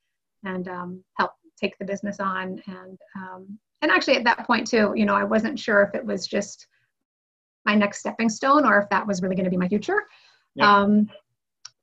and 0.44 0.66
um, 0.68 1.04
help 1.18 1.32
take 1.60 1.78
the 1.78 1.84
business 1.84 2.18
on. 2.18 2.60
And 2.66 2.98
um, 3.16 3.58
and 3.82 3.90
actually, 3.90 4.16
at 4.16 4.24
that 4.24 4.46
point 4.46 4.66
too, 4.66 4.92
you 4.96 5.06
know, 5.06 5.14
I 5.14 5.24
wasn't 5.24 5.58
sure 5.58 5.82
if 5.82 5.94
it 5.94 6.04
was 6.04 6.26
just 6.26 6.66
my 7.64 7.74
next 7.74 8.00
stepping 8.00 8.28
stone 8.28 8.66
or 8.66 8.80
if 8.80 8.88
that 8.90 9.06
was 9.06 9.22
really 9.22 9.36
going 9.36 9.44
to 9.44 9.50
be 9.50 9.56
my 9.56 9.68
future. 9.68 10.02
Um, 10.60 11.08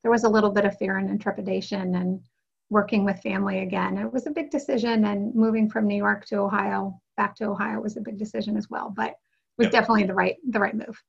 there 0.04 0.12
was 0.12 0.26
a 0.26 0.30
little 0.30 0.52
bit 0.52 0.66
of 0.66 0.78
fear 0.78 0.98
and 0.98 1.22
trepidation 1.22 1.96
and 1.96 2.22
working 2.70 3.04
with 3.04 3.22
family 3.22 3.60
again. 3.60 3.98
It 3.98 4.12
was 4.12 4.28
a 4.28 4.32
big 4.32 4.52
decision, 4.52 5.06
and 5.06 5.34
moving 5.34 5.70
from 5.70 5.88
New 5.88 5.98
York 5.98 6.26
to 6.28 6.38
Ohio, 6.38 7.00
back 7.18 7.36
to 7.38 7.46
Ohio, 7.46 7.82
was 7.82 7.98
a 7.98 8.02
big 8.02 8.18
decision 8.18 8.58
as 8.58 8.70
well. 8.70 8.94
But 8.96 9.16
was 9.60 9.66
yep. 9.66 9.74
definitely 9.74 10.06
the 10.06 10.16
right 10.16 10.38
the 10.50 10.60
right 10.60 10.74
move. 10.74 11.00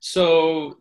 So, 0.00 0.78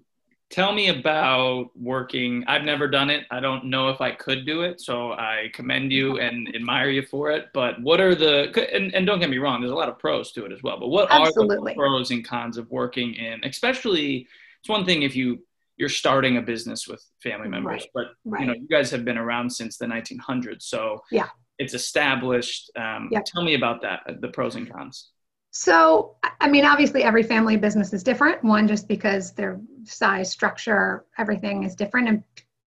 tell 0.49 0.71
me 0.71 0.89
about 0.89 1.69
working. 1.75 2.43
I've 2.47 2.63
never 2.63 2.87
done 2.87 3.09
it. 3.09 3.25
I 3.31 3.39
don't 3.39 3.65
know 3.65 3.89
if 3.89 4.01
I 4.01 4.11
could 4.11 4.45
do 4.45 4.61
it. 4.61 4.79
So 4.79 5.13
I 5.13 5.49
commend 5.51 5.91
you 5.91 6.19
and 6.19 6.53
admire 6.55 6.89
you 6.89 7.01
for 7.01 7.31
it. 7.31 7.47
But 7.55 7.81
what 7.81 7.99
are 7.99 8.13
the, 8.13 8.51
and, 8.71 8.93
and 8.93 9.07
don't 9.07 9.19
get 9.19 9.31
me 9.31 9.39
wrong, 9.39 9.61
there's 9.61 9.71
a 9.71 9.75
lot 9.75 9.89
of 9.89 9.97
pros 9.97 10.31
to 10.33 10.45
it 10.45 10.51
as 10.51 10.61
well. 10.61 10.79
But 10.79 10.89
what 10.89 11.09
Absolutely. 11.09 11.71
are 11.71 11.73
the 11.73 11.79
pros 11.79 12.11
and 12.11 12.23
cons 12.23 12.57
of 12.57 12.69
working 12.69 13.15
in, 13.15 13.43
especially, 13.43 14.27
it's 14.59 14.69
one 14.69 14.85
thing 14.85 15.01
if 15.01 15.15
you, 15.15 15.43
you're 15.77 15.89
starting 15.89 16.37
a 16.37 16.41
business 16.41 16.87
with 16.87 17.03
family 17.23 17.49
members, 17.49 17.81
Right, 17.81 17.89
but 17.95 18.31
right. 18.31 18.41
you 18.41 18.45
know, 18.45 18.53
you 18.53 18.67
guys 18.67 18.91
have 18.91 19.03
been 19.03 19.17
around 19.17 19.49
since 19.49 19.77
the 19.77 19.87
1900s. 19.87 20.61
So 20.61 21.01
Yeah. 21.09 21.29
it's 21.57 21.73
established. 21.73 22.69
Um, 22.75 23.09
Yeah. 23.11 23.21
Tell 23.25 23.43
me 23.43 23.55
about 23.55 23.81
that, 23.81 24.01
the 24.21 24.27
pros 24.27 24.55
and 24.55 24.71
cons. 24.71 25.09
So, 25.55 26.15
I- 26.41 26.49
mean, 26.49 26.65
obviously, 26.65 27.03
every 27.03 27.21
family 27.21 27.57
business 27.57 27.93
is 27.93 28.03
different. 28.03 28.43
One, 28.43 28.67
just 28.67 28.87
because 28.87 29.33
their 29.33 29.61
size, 29.83 30.31
structure, 30.31 31.05
everything 31.19 31.63
is 31.63 31.75
different, 31.75 32.07
and 32.09 32.23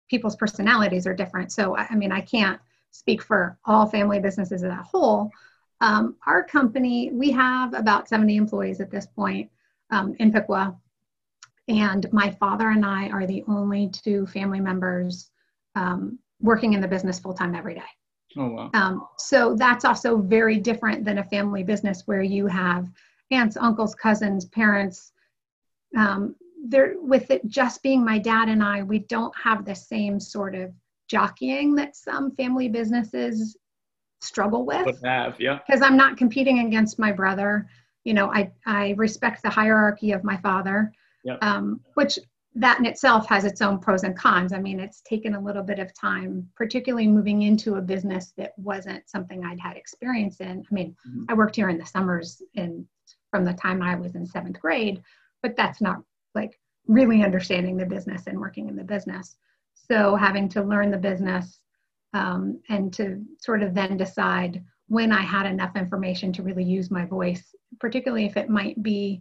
people's 0.08 0.36
personalities 0.36 1.04
are 1.04 1.12
different. 1.12 1.50
So, 1.50 1.76
I 1.76 1.88
I 1.90 1.96
mean, 1.96 2.12
I 2.12 2.20
can't 2.20 2.60
speak 2.92 3.22
for 3.22 3.58
all 3.64 3.86
family 3.86 4.20
businesses 4.20 4.62
as 4.62 4.70
a 4.70 4.76
whole. 4.76 5.32
Um, 5.80 6.14
our 6.26 6.44
company, 6.44 7.10
we 7.12 7.32
have 7.32 7.74
about 7.74 8.08
70 8.08 8.36
employees 8.36 8.80
at 8.80 8.90
this 8.90 9.06
point 9.06 9.50
um, 9.90 10.14
in 10.20 10.32
Piqua. 10.32 10.76
And 11.68 12.10
my 12.12 12.30
father 12.30 12.70
and 12.70 12.86
I 12.86 13.08
are 13.08 13.26
the 13.26 13.42
only 13.48 13.88
two 13.88 14.26
family 14.26 14.60
members 14.60 15.32
um, 15.74 16.20
working 16.40 16.74
in 16.74 16.80
the 16.80 16.88
business 16.88 17.18
full 17.18 17.34
time 17.34 17.56
every 17.56 17.74
day. 17.74 17.90
Oh, 18.38 18.48
wow. 18.48 18.70
Um, 18.74 19.06
so 19.16 19.54
that's 19.56 19.84
also 19.84 20.18
very 20.18 20.58
different 20.58 21.04
than 21.04 21.18
a 21.18 21.24
family 21.24 21.62
business 21.62 22.02
where 22.06 22.22
you 22.22 22.46
have 22.46 22.90
aunts, 23.30 23.56
uncles, 23.56 23.94
cousins, 23.94 24.44
parents. 24.46 25.12
Um, 25.96 26.36
there, 26.68 26.94
with 27.00 27.30
it 27.30 27.46
just 27.46 27.82
being 27.82 28.04
my 28.04 28.18
dad 28.18 28.48
and 28.48 28.62
I, 28.62 28.82
we 28.82 29.00
don't 29.00 29.34
have 29.36 29.64
the 29.64 29.74
same 29.74 30.18
sort 30.18 30.54
of 30.54 30.72
jockeying 31.08 31.74
that 31.76 31.96
some 31.96 32.32
family 32.32 32.68
businesses 32.68 33.56
struggle 34.20 34.64
with 34.64 34.86
Would 34.86 34.98
have, 35.04 35.38
yeah. 35.40 35.60
because 35.66 35.82
I'm 35.82 35.96
not 35.96 36.16
competing 36.16 36.60
against 36.60 36.98
my 36.98 37.12
brother. 37.12 37.68
You 38.04 38.14
know, 38.14 38.32
I, 38.32 38.50
I 38.66 38.90
respect 38.96 39.42
the 39.42 39.50
hierarchy 39.50 40.12
of 40.12 40.24
my 40.24 40.36
father, 40.38 40.92
Yep. 41.24 41.38
um, 41.42 41.80
which 41.94 42.18
that 42.58 42.78
in 42.78 42.86
itself 42.86 43.28
has 43.28 43.44
its 43.44 43.60
own 43.60 43.78
pros 43.78 44.02
and 44.02 44.16
cons. 44.16 44.54
I 44.54 44.58
mean, 44.58 44.80
it's 44.80 45.02
taken 45.02 45.34
a 45.34 45.40
little 45.40 45.62
bit 45.62 45.78
of 45.78 45.92
time, 45.92 46.48
particularly 46.56 47.06
moving 47.06 47.42
into 47.42 47.74
a 47.74 47.82
business 47.82 48.32
that 48.38 48.52
wasn't 48.56 49.08
something 49.08 49.44
I'd 49.44 49.60
had 49.60 49.76
experience 49.76 50.40
in. 50.40 50.64
I 50.70 50.74
mean, 50.74 50.96
Mhm. 51.06 51.26
I 51.28 51.34
worked 51.34 51.56
here 51.56 51.68
in 51.68 51.76
the 51.76 51.84
summers 51.84 52.42
in 52.54 52.88
from 53.30 53.44
the 53.44 53.52
time 53.52 53.82
I 53.82 53.94
was 53.94 54.14
in 54.14 54.24
seventh 54.26 54.58
grade, 54.58 55.02
but 55.42 55.54
that's 55.54 55.82
not 55.82 56.02
like 56.34 56.58
really 56.86 57.22
understanding 57.22 57.76
the 57.76 57.84
business 57.84 58.26
and 58.26 58.40
working 58.40 58.68
in 58.68 58.76
the 58.76 58.84
business. 58.84 59.36
So 59.74 60.16
having 60.16 60.48
to 60.50 60.62
learn 60.62 60.90
the 60.90 60.96
business 60.96 61.60
um, 62.14 62.58
and 62.70 62.90
to 62.94 63.22
sort 63.38 63.62
of 63.62 63.74
then 63.74 63.98
decide 63.98 64.64
when 64.88 65.12
I 65.12 65.20
had 65.20 65.44
enough 65.44 65.76
information 65.76 66.32
to 66.32 66.42
really 66.42 66.64
use 66.64 66.90
my 66.90 67.04
voice, 67.04 67.54
particularly 67.80 68.24
if 68.24 68.38
it 68.38 68.48
might 68.48 68.82
be, 68.82 69.20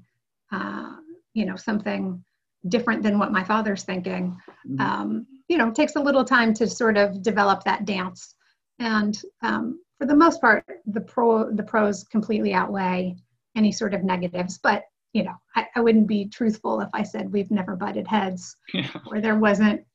uh, 0.52 0.96
you 1.34 1.46
know, 1.46 1.58
something 1.58 2.24
different 2.68 3.04
than 3.04 3.20
what 3.20 3.32
my 3.32 3.44
father's 3.44 3.84
thinking. 3.84 4.38
Mhm. 4.68 4.80
Um, 4.80 5.28
you 5.48 5.58
know, 5.58 5.68
it 5.68 5.76
takes 5.76 5.96
a 5.96 6.02
little 6.02 6.26
time 6.26 6.54
to 6.56 6.68
sort 6.68 6.98
of 6.98 7.22
develop 7.22 7.64
that 7.64 7.86
dance. 7.86 8.36
And 8.80 9.16
um, 9.44 9.80
for 9.98 10.06
the 10.08 10.16
most 10.16 10.42
part, 10.42 10.66
the 10.86 11.02
pro 11.02 11.52
the 11.52 11.64
pros 11.64 12.04
completely 12.04 12.54
outweigh 12.54 13.16
any 13.56 13.72
sort 13.72 13.94
of 13.94 14.04
negatives. 14.04 14.58
But 14.58 14.84
you 15.14 15.24
know, 15.24 15.36
I, 15.56 15.66
I 15.76 15.80
wouldn't 15.80 16.08
be 16.08 16.26
truthful 16.28 16.82
if 16.82 16.90
I 16.94 17.04
said 17.04 17.32
we've 17.32 17.50
never 17.50 17.78
butted 17.78 18.06
heads 18.06 18.58
Yeah. 18.74 18.90
or 19.10 19.22
there 19.22 19.38
wasn't, 19.38 19.86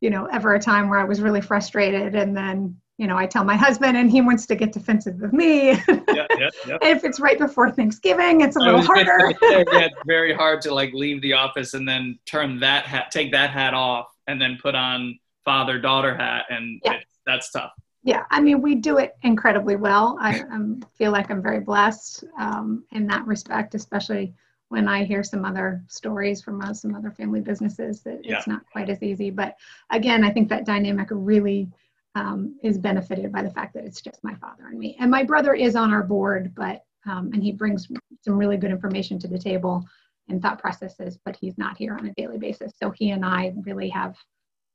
you 0.00 0.08
know, 0.08 0.24
ever 0.26 0.54
a 0.54 0.58
time 0.58 0.88
where 0.88 0.98
I 0.98 1.04
was 1.04 1.20
really 1.20 1.42
frustrated 1.42 2.14
and 2.14 2.34
then, 2.34 2.80
you 3.00 3.06
know, 3.06 3.16
I 3.16 3.24
tell 3.24 3.44
my 3.44 3.56
husband 3.56 3.96
and 3.96 4.10
he 4.10 4.20
wants 4.20 4.44
to 4.44 4.54
get 4.54 4.72
defensive 4.72 5.18
with 5.22 5.32
me. 5.32 5.68
yeah, 5.88 6.26
yeah, 6.38 6.50
yeah. 6.66 6.76
if 6.82 7.02
it's 7.02 7.18
right 7.18 7.38
before 7.38 7.70
Thanksgiving, 7.70 8.42
it's 8.42 8.56
a 8.56 8.58
little 8.58 8.82
harder. 8.82 9.30
yeah, 9.40 9.64
it's 9.86 9.94
very 10.06 10.34
hard 10.34 10.60
to 10.62 10.74
like 10.74 10.92
leave 10.92 11.22
the 11.22 11.32
office 11.32 11.72
and 11.72 11.88
then 11.88 12.18
turn 12.26 12.60
that 12.60 12.84
hat, 12.84 13.10
take 13.10 13.32
that 13.32 13.48
hat 13.48 13.72
off, 13.72 14.08
and 14.26 14.38
then 14.40 14.58
put 14.60 14.74
on 14.74 15.18
father 15.46 15.78
daughter 15.80 16.14
hat, 16.14 16.44
and 16.50 16.78
Yeah. 16.84 16.92
it's, 16.92 17.06
that's 17.24 17.50
tough. 17.50 17.72
yeah, 18.02 18.24
I 18.30 18.38
mean, 18.42 18.60
we 18.60 18.74
do 18.74 18.98
it 18.98 19.16
incredibly 19.22 19.76
well. 19.76 20.18
I 20.20 20.40
um, 20.40 20.82
feel 20.98 21.10
like 21.10 21.30
I'm 21.30 21.40
very 21.42 21.60
blessed 21.60 22.24
um, 22.38 22.84
in 22.92 23.06
that 23.06 23.26
respect, 23.26 23.74
especially 23.74 24.34
when 24.68 24.88
I 24.88 25.04
hear 25.04 25.22
some 25.22 25.46
other 25.46 25.82
stories 25.88 26.42
from 26.42 26.60
uh, 26.60 26.74
some 26.74 26.94
other 26.94 27.10
family 27.10 27.40
businesses 27.40 28.02
that 28.02 28.20
Yeah. 28.24 28.36
it's 28.36 28.46
not 28.46 28.60
quite 28.70 28.90
as 28.90 29.02
easy. 29.02 29.30
But 29.30 29.56
again, 29.88 30.22
I 30.22 30.30
think 30.30 30.50
that 30.50 30.66
dynamic 30.66 31.08
really 31.10 31.70
um, 32.14 32.58
is 32.62 32.78
benefited 32.78 33.32
by 33.32 33.42
the 33.42 33.50
fact 33.50 33.74
that 33.74 33.84
it's 33.84 34.00
just 34.00 34.22
my 34.24 34.34
father 34.36 34.66
and 34.68 34.78
me. 34.78 34.96
And 34.98 35.10
my 35.10 35.22
brother 35.22 35.54
is 35.54 35.76
on 35.76 35.92
our 35.92 36.02
board, 36.02 36.52
but 36.54 36.84
um, 37.06 37.30
and 37.32 37.42
he 37.42 37.52
brings 37.52 37.88
some 38.22 38.36
really 38.36 38.56
good 38.56 38.70
information 38.70 39.18
to 39.20 39.28
the 39.28 39.38
table 39.38 39.84
and 40.28 40.42
thought 40.42 40.58
processes, 40.60 41.18
but 41.24 41.36
he's 41.36 41.56
not 41.56 41.76
here 41.76 41.96
on 41.96 42.06
a 42.06 42.14
daily 42.14 42.38
basis. 42.38 42.72
So 42.76 42.90
he 42.90 43.10
and 43.10 43.24
I 43.24 43.54
really 43.62 43.88
have 43.88 44.16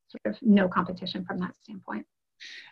sort 0.07 0.35
of 0.35 0.41
no 0.41 0.67
competition 0.67 1.23
from 1.25 1.39
that 1.39 1.55
standpoint. 1.55 2.05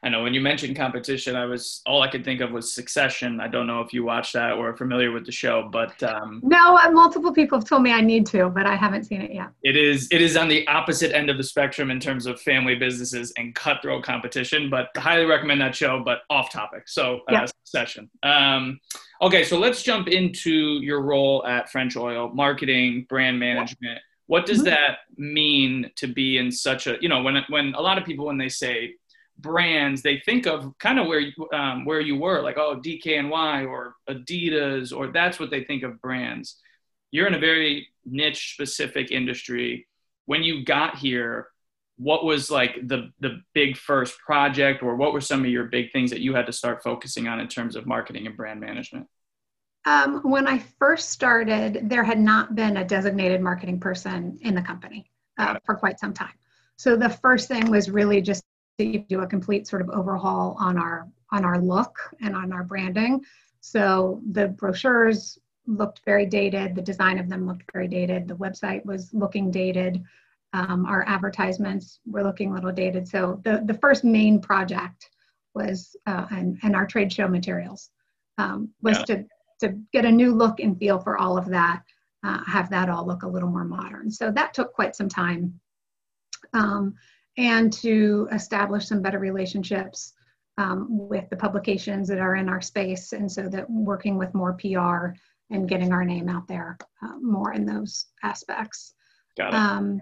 I 0.04 0.10
know 0.10 0.22
when 0.24 0.34
you 0.34 0.42
mentioned 0.42 0.76
competition, 0.76 1.36
I 1.36 1.46
was 1.46 1.82
all 1.86 2.02
I 2.02 2.10
could 2.10 2.26
think 2.26 2.42
of 2.42 2.52
was 2.52 2.74
Succession. 2.74 3.40
I 3.40 3.48
don't 3.48 3.68
know 3.68 3.80
if 3.82 3.94
you 3.94 4.04
watched 4.04 4.34
that 4.34 4.54
or 4.54 4.70
are 4.70 4.76
familiar 4.78 5.12
with 5.12 5.26
the 5.26 5.32
show, 5.32 5.70
but 5.72 6.02
um, 6.04 6.42
No, 6.44 6.78
uh, 6.78 6.92
multiple 6.92 7.32
people 7.34 7.58
have 7.58 7.68
told 7.68 7.84
me 7.84 7.92
I 7.92 8.02
need 8.02 8.26
to, 8.28 8.50
but 8.50 8.66
I 8.66 8.76
haven't 8.76 9.06
seen 9.06 9.22
it 9.22 9.34
yet. 9.34 9.50
it 9.64 9.78
is 9.78 10.08
it 10.12 10.22
is 10.22 10.36
on 10.36 10.48
the 10.50 10.68
opposite 10.68 11.14
end 11.16 11.30
of 11.30 11.38
the 11.38 11.44
spectrum 11.44 11.90
in 11.90 12.00
terms 12.00 12.26
of 12.26 12.42
family 12.42 12.76
businesses 12.76 13.32
and 13.38 13.56
cutthroat 13.56 14.04
competition. 14.04 14.70
But 14.70 14.90
highly 14.98 15.26
recommend 15.26 15.62
that 15.62 15.76
show. 15.76 16.02
But 16.04 16.20
off 16.30 16.52
topic, 16.52 16.88
so 16.88 17.18
uh, 17.30 17.32
Yeah. 17.32 17.46
Succession. 17.64 18.10
Um, 18.24 18.80
okay, 19.22 19.44
so 19.44 19.58
let's 19.58 19.82
jump 19.84 20.08
into 20.10 20.52
your 20.82 21.02
role 21.02 21.44
at 21.48 21.72
French 21.72 21.96
Oil, 21.96 22.30
marketing, 22.34 23.06
brand 23.10 23.40
management. 23.40 24.00
What 24.28 24.46
does 24.46 24.62
Mhm. 24.62 24.66
that 24.66 24.98
mean 25.18 25.92
to 25.98 26.08
be 26.08 26.38
in 26.38 26.52
such 26.52 26.88
a 26.88 26.98
you 27.02 27.08
know 27.10 27.22
when 27.24 27.42
when 27.50 27.74
a 27.76 27.82
lot 27.82 27.98
of 27.98 28.04
people 28.06 28.26
when 28.26 28.38
they 28.38 28.50
say 28.50 28.96
brands 29.40 30.02
they 30.02 30.22
think 30.26 30.46
of 30.46 30.72
kind 30.80 31.00
of 31.00 31.08
where 31.08 31.20
you, 31.20 31.34
um, 31.52 31.86
where 31.86 32.00
you 32.00 32.16
were 32.16 32.42
like 32.42 32.58
oh 32.58 32.80
DKNY 32.80 33.68
or 33.68 33.96
Adidas 34.10 34.96
or 34.96 35.08
that's 35.08 35.40
what 35.40 35.50
they 35.50 35.64
think 35.64 35.84
of 35.84 36.02
brands. 36.02 36.58
You're 37.12 37.28
in 37.28 37.34
a 37.34 37.40
very 37.40 37.88
niche 38.06 38.54
specific 38.54 39.12
industry. 39.12 39.88
When 40.26 40.44
you 40.44 40.64
got 40.64 40.98
here, 40.98 41.48
what 41.98 42.26
was 42.26 42.50
like 42.50 42.76
the 42.88 43.12
the 43.20 43.42
big 43.54 43.78
first 43.78 44.18
project 44.20 44.82
or 44.82 44.96
what 44.96 45.14
were 45.14 45.22
some 45.22 45.42
of 45.42 45.50
your 45.50 45.66
big 45.66 45.92
things 45.92 46.10
that 46.12 46.22
you 46.22 46.34
had 46.34 46.46
to 46.48 46.54
start 46.54 46.84
focusing 46.84 47.28
on 47.28 47.40
in 47.40 47.48
terms 47.48 47.76
of 47.76 47.86
marketing 47.86 48.28
and 48.28 48.38
brand 48.38 48.60
management? 48.60 49.08
Um, 49.86 50.22
when 50.24 50.48
I 50.48 50.60
first 50.80 51.10
started, 51.10 51.90
there 51.90 52.04
had 52.04 52.20
not 52.20 52.56
been 52.56 52.78
a 52.78 52.86
designated 52.86 53.42
marketing 53.42 53.80
person 53.80 54.40
in 54.42 54.56
the 54.56 54.62
company 54.62 55.12
uh, 55.38 55.56
for 55.66 55.76
quite 55.76 56.00
some 56.00 56.14
time. 56.14 56.34
So 56.78 56.96
the 56.96 57.10
first 57.10 57.48
thing 57.48 57.70
was 57.70 57.90
really 57.90 58.22
just 58.22 58.44
to 58.80 59.00
do 59.00 59.22
a 59.22 59.28
complete 59.28 59.68
sort 59.68 59.82
of 59.82 59.90
overhaul 59.90 60.56
on 60.60 60.78
our 60.78 61.08
on 61.32 61.46
our 61.46 61.60
look 61.60 61.98
and 62.22 62.36
on 62.36 62.54
our 62.54 62.64
branding. 62.64 63.22
So 63.60 64.22
the 64.32 64.50
brochures 64.50 65.40
looked 65.66 66.02
very 66.06 66.26
dated. 66.26 66.76
The 66.76 66.82
design 66.82 67.18
of 67.18 67.30
them 67.30 67.48
looked 67.48 67.72
very 67.72 67.88
dated. 67.88 68.28
The 68.28 68.36
website 68.36 68.86
was 68.86 69.14
looking 69.14 69.50
dated. 69.50 70.04
Um, 70.54 70.86
our 70.86 71.04
advertisements 71.08 72.00
were 72.06 72.24
looking 72.24 72.52
a 72.52 72.54
little 72.54 72.72
dated. 72.72 73.08
So 73.08 73.42
the 73.44 73.64
the 73.66 73.74
first 73.76 74.04
main 74.04 74.40
project 74.40 75.10
was 75.56 75.96
uh, 76.08 76.26
and 76.32 76.60
and 76.64 76.76
our 76.76 76.86
trade 76.86 77.12
show 77.12 77.28
materials 77.28 77.90
um, 78.38 78.70
was 78.82 78.98
Yeah. 79.00 79.06
to 79.06 79.26
to 79.62 79.80
get 79.94 80.06
a 80.06 80.12
new 80.12 80.34
look 80.34 80.60
and 80.60 80.78
feel 80.78 81.00
for 81.00 81.18
all 81.18 81.38
of 81.38 81.46
that, 81.46 81.84
uh, 82.24 82.44
have 82.46 82.70
that 82.72 82.90
all 82.90 83.06
look 83.06 83.24
a 83.24 83.28
little 83.28 83.50
more 83.50 83.64
modern. 83.64 84.12
So 84.12 84.30
that 84.32 84.54
took 84.54 84.74
quite 84.74 84.96
some 84.96 85.08
time. 85.08 85.60
Um, 86.54 86.96
and 87.38 87.74
to 87.74 88.28
establish 88.32 88.88
some 88.88 89.02
better 89.02 89.20
relationships 89.20 90.14
um, 90.58 90.88
with 90.90 91.30
the 91.30 91.36
publications 91.36 92.08
that 92.08 92.20
are 92.20 92.36
in 92.36 92.48
our 92.48 92.62
space. 92.62 93.14
And 93.14 93.32
so 93.32 93.48
that 93.50 93.70
working 93.70 94.18
with 94.18 94.34
more 94.34 94.54
PR 94.54 95.16
and 95.50 95.68
getting 95.68 95.92
our 95.92 96.06
name 96.06 96.30
out 96.30 96.48
there 96.48 96.78
uh, 97.02 97.18
more 97.22 97.54
in 97.54 97.66
those 97.66 98.08
aspects. 98.24 98.94
Got 99.38 99.50
it. 99.50 99.56
Um, 99.56 100.02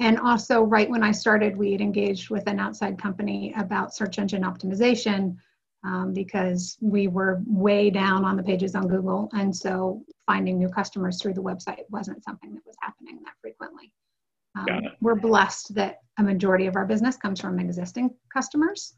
and 0.00 0.18
also, 0.18 0.62
right 0.62 0.88
when 0.88 1.02
I 1.02 1.12
started, 1.12 1.56
we 1.56 1.72
had 1.72 1.82
engaged 1.82 2.30
with 2.30 2.46
an 2.46 2.58
outside 2.58 2.98
company 2.98 3.52
about 3.56 3.94
search 3.94 4.18
engine 4.18 4.42
optimization 4.42 5.36
um, 5.84 6.12
because 6.14 6.78
we 6.80 7.06
were 7.06 7.42
way 7.46 7.90
down 7.90 8.24
on 8.24 8.36
the 8.36 8.42
pages 8.42 8.74
on 8.74 8.88
Google. 8.88 9.28
And 9.34 9.54
so 9.54 10.02
finding 10.26 10.58
new 10.58 10.68
customers 10.68 11.20
through 11.20 11.34
the 11.34 11.42
website 11.42 11.82
wasn't 11.90 12.24
something 12.24 12.54
that 12.54 12.62
was 12.66 12.76
happening 12.80 13.18
that 13.24 13.34
frequently. 13.42 13.92
Um, 14.56 14.66
Got 14.66 14.84
it. 14.84 14.92
we're 15.00 15.14
blessed 15.14 15.74
that 15.74 15.98
a 16.20 16.22
majority 16.22 16.66
of 16.66 16.76
our 16.76 16.86
business 16.86 17.16
comes 17.16 17.40
from 17.40 17.58
existing 17.58 18.10
customers. 18.32 18.94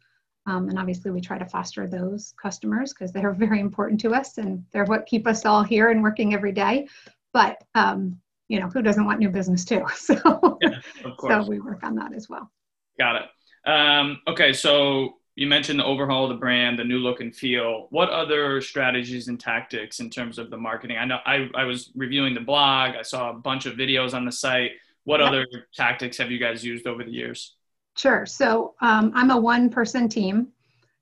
Um, 0.46 0.68
and 0.68 0.78
obviously, 0.78 1.12
we 1.12 1.20
try 1.20 1.38
to 1.38 1.46
foster 1.46 1.87
those 1.87 2.35
customers 2.40 2.92
because 2.92 3.12
they're 3.12 3.32
very 3.46 3.61
important 3.61 4.00
to 4.00 4.14
us 4.14 4.38
and 4.38 4.64
they're 4.72 4.85
what 4.85 5.06
keep 5.06 5.26
us 5.26 5.46
all 5.46 5.62
here 5.62 5.90
and 5.90 6.02
working 6.02 6.35
every 6.35 6.52
day. 6.52 6.88
But 7.32 7.62
um, 7.74 8.20
you 8.48 8.61
know, 8.61 8.68
who 8.68 8.82
doesn't 8.82 9.04
want 9.04 9.20
new 9.20 9.30
business 9.30 9.64
too? 9.64 9.85
So, 9.96 10.58
yeah, 10.61 10.80
so 11.20 11.46
we 11.48 11.61
work 11.61 11.85
on 11.85 11.94
that 11.96 12.12
as 12.12 12.28
well. 12.28 12.50
Got 12.98 13.16
it. 13.16 13.70
Um, 13.70 14.20
okay, 14.26 14.52
so 14.52 15.14
you 15.37 15.46
mentioned 15.46 15.78
the 15.78 15.85
overhaul 15.85 16.24
of 16.24 16.30
the 16.30 16.37
brand, 16.37 16.78
the 16.78 16.85
new 16.85 16.98
look 16.98 17.20
and 17.20 17.35
feel. 17.35 17.87
What 17.90 18.11
other 18.11 18.61
strategies 18.61 19.28
and 19.28 19.40
tactics 19.40 20.00
in 20.00 20.11
terms 20.11 20.38
of 20.38 20.50
the 20.50 20.58
marketing? 20.58 20.98
I 20.98 21.04
know 21.06 21.18
I, 21.24 21.48
I 21.54 21.64
was 21.64 21.90
reviewing 21.94 22.35
the 22.35 22.40
blog. 22.40 22.96
I 22.96 23.02
saw 23.02 23.30
a 23.30 23.35
bunch 23.35 23.64
of 23.64 23.74
videos 23.74 24.12
on 24.12 24.26
the 24.26 24.32
site. 24.32 24.72
What 25.04 25.20
yep. 25.20 25.28
other 25.28 25.46
tactics 25.74 26.18
have 26.18 26.30
you 26.30 26.38
guys 26.38 26.64
used 26.64 26.86
over 26.86 27.04
the 27.04 27.10
years? 27.10 27.56
Sure. 27.96 28.24
So 28.24 28.74
um, 28.80 29.12
I'm 29.14 29.30
a 29.30 29.36
one 29.36 29.68
person 29.68 30.08
team. 30.08 30.48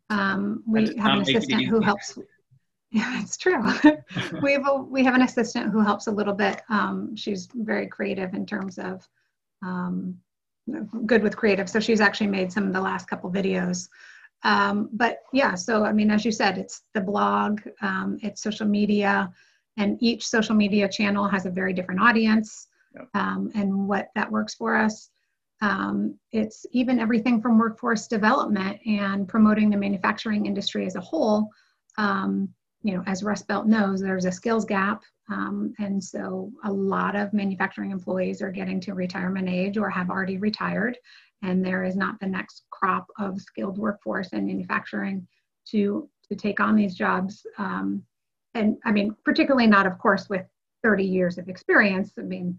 Um, 0.09 0.63
we 0.67 0.97
have 0.97 1.15
an 1.15 1.23
assistant 1.23 1.67
who 1.67 1.81
helps. 1.81 2.19
Yeah, 2.93 3.23
it's 3.23 3.37
true. 3.37 3.63
we 4.43 4.53
have 4.53 4.67
a, 4.67 4.75
we 4.75 5.05
have 5.05 5.15
an 5.15 5.23
assistant 5.23 5.71
who 5.71 5.81
helps 5.81 6.09
a 6.09 6.11
little 6.11 6.35
bit. 6.35 6.61
Um, 6.69 7.15
she's 7.15 7.49
very 7.55 7.87
creative 7.87 8.35
in 8.35 8.45
terms 8.45 8.81
of 8.81 9.07
um, 9.63 10.19
good 11.07 11.23
with 11.23 11.37
creative. 11.37 11.71
So 11.71 11.79
she's 11.79 12.01
actually 12.01 12.27
made 12.27 12.53
some 12.53 12.67
of 12.67 12.73
the 12.73 12.81
last 12.81 13.07
couple 13.07 13.31
videos. 13.31 13.89
Um, 14.43 14.89
but 14.93 15.19
yeah, 15.33 15.55
so 15.55 15.85
I 15.85 15.93
mean, 15.93 16.11
as 16.11 16.25
you 16.25 16.33
said, 16.33 16.59
it's 16.59 16.83
the 16.93 17.01
blog, 17.01 17.61
um, 17.81 18.19
it's 18.23 18.43
social 18.43 18.67
media, 18.67 19.33
and 19.77 19.97
each 20.03 20.27
social 20.27 20.57
media 20.57 20.89
channel 20.89 21.29
has 21.29 21.47
a 21.47 21.51
very 21.51 21.73
different 21.73 22.01
audience 22.01 22.67
um, 23.15 23.51
and 23.55 23.89
what 23.89 24.09
that 24.15 24.31
works 24.31 24.55
for 24.55 24.77
us. 24.77 25.11
Um, 25.63 26.19
it's 26.33 26.65
even 26.73 26.99
everything 26.99 27.41
from 27.41 27.59
workforce 27.59 28.07
development 28.07 28.79
and 28.87 29.29
promoting 29.29 29.69
the 29.71 29.77
manufacturing 29.77 30.47
industry 30.47 30.87
as 30.87 30.97
a 30.97 31.01
whole. 31.01 31.51
Um, 31.99 32.49
you 32.83 32.95
know, 32.95 33.03
as 33.07 33.23
Rust 33.23 33.47
Belt 33.47 33.67
knows, 33.67 34.01
there's 34.01 34.25
a 34.25 34.33
skills 34.33 34.65
gap. 34.65 35.03
Um, 35.31 35.75
and 35.79 36.03
so 36.03 36.51
a 36.65 36.73
lot 36.73 37.15
of 37.15 37.33
manufacturing 37.35 37.91
employees 37.91 38.41
are 38.41 38.51
getting 38.51 38.81
to 38.81 38.95
retirement 38.95 39.49
age 39.49 39.77
or 39.77 39.91
have 39.91 40.09
already 40.09 40.39
retired. 40.39 40.97
And 41.43 41.65
there 41.65 41.85
is 41.85 41.95
not 41.95 42.19
the 42.21 42.27
next 42.27 42.65
crop 42.71 43.07
of 43.19 43.41
skilled 43.41 43.79
workforce 43.79 44.29
in 44.29 44.47
manufacturing 44.47 45.27
to, 45.69 46.09
to 46.29 46.35
take 46.35 46.59
on 46.59 46.75
these 46.75 46.95
jobs. 46.95 47.47
Um, 47.59 48.03
and 48.55 48.79
I 48.85 48.93
mean, 48.93 49.15
particularly 49.25 49.67
not, 49.67 49.87
of 49.87 49.99
course, 49.99 50.29
with 50.29 50.47
30 50.83 51.05
years 51.05 51.39
of 51.39 51.49
experience. 51.49 52.13
I 52.19 52.23
mean, 52.23 52.59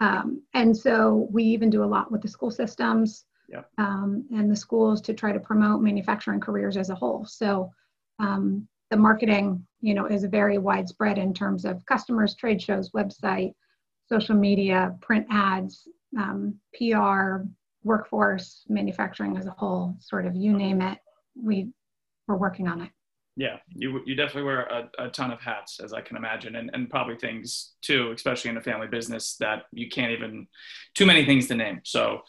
um, 0.00 0.42
and 0.54 0.76
so 0.76 1.28
we 1.30 1.44
even 1.44 1.70
do 1.70 1.84
a 1.84 1.86
lot 1.86 2.10
with 2.10 2.22
the 2.22 2.28
school 2.28 2.50
systems 2.50 3.24
um, 3.78 4.26
and 4.32 4.50
the 4.50 4.56
schools 4.56 5.00
to 5.02 5.14
try 5.14 5.32
to 5.32 5.40
promote 5.40 5.80
manufacturing 5.80 6.40
careers 6.40 6.76
as 6.76 6.90
a 6.90 6.94
whole. 6.94 7.24
So 7.24 7.70
um, 8.18 8.66
the 8.90 8.96
marketing, 8.96 9.64
you 9.80 9.94
know, 9.94 10.06
is 10.06 10.24
very 10.24 10.58
widespread 10.58 11.18
in 11.18 11.32
terms 11.34 11.64
of 11.64 11.84
customers, 11.86 12.34
trade 12.34 12.60
shows, 12.60 12.90
website, 12.90 13.54
social 14.08 14.34
media, 14.34 14.96
print 15.00 15.26
ads, 15.30 15.88
um, 16.18 16.54
PR, 16.74 17.46
workforce, 17.82 18.64
manufacturing 18.68 19.36
as 19.36 19.46
a 19.46 19.50
whole, 19.50 19.94
sort 20.00 20.26
of 20.26 20.34
you 20.34 20.52
name 20.52 20.80
it, 20.80 20.98
we 21.40 21.68
we're 22.26 22.36
working 22.36 22.68
on 22.68 22.80
it. 22.80 22.90
Yeah, 23.36 23.56
you 23.68 24.00
you 24.06 24.14
definitely 24.14 24.44
wear 24.44 24.60
a, 24.62 25.06
a 25.06 25.08
ton 25.08 25.32
of 25.32 25.40
hats, 25.40 25.80
as 25.80 25.92
I 25.92 26.00
can 26.00 26.16
imagine, 26.16 26.54
and, 26.54 26.70
and 26.72 26.88
probably 26.88 27.16
things 27.16 27.72
too, 27.82 28.12
especially 28.14 28.50
in 28.50 28.56
a 28.56 28.62
family 28.62 28.86
business 28.86 29.36
that 29.40 29.64
you 29.72 29.88
can't 29.88 30.12
even 30.12 30.46
too 30.94 31.04
many 31.04 31.24
things 31.24 31.48
to 31.48 31.56
name. 31.56 31.80
So 31.84 32.20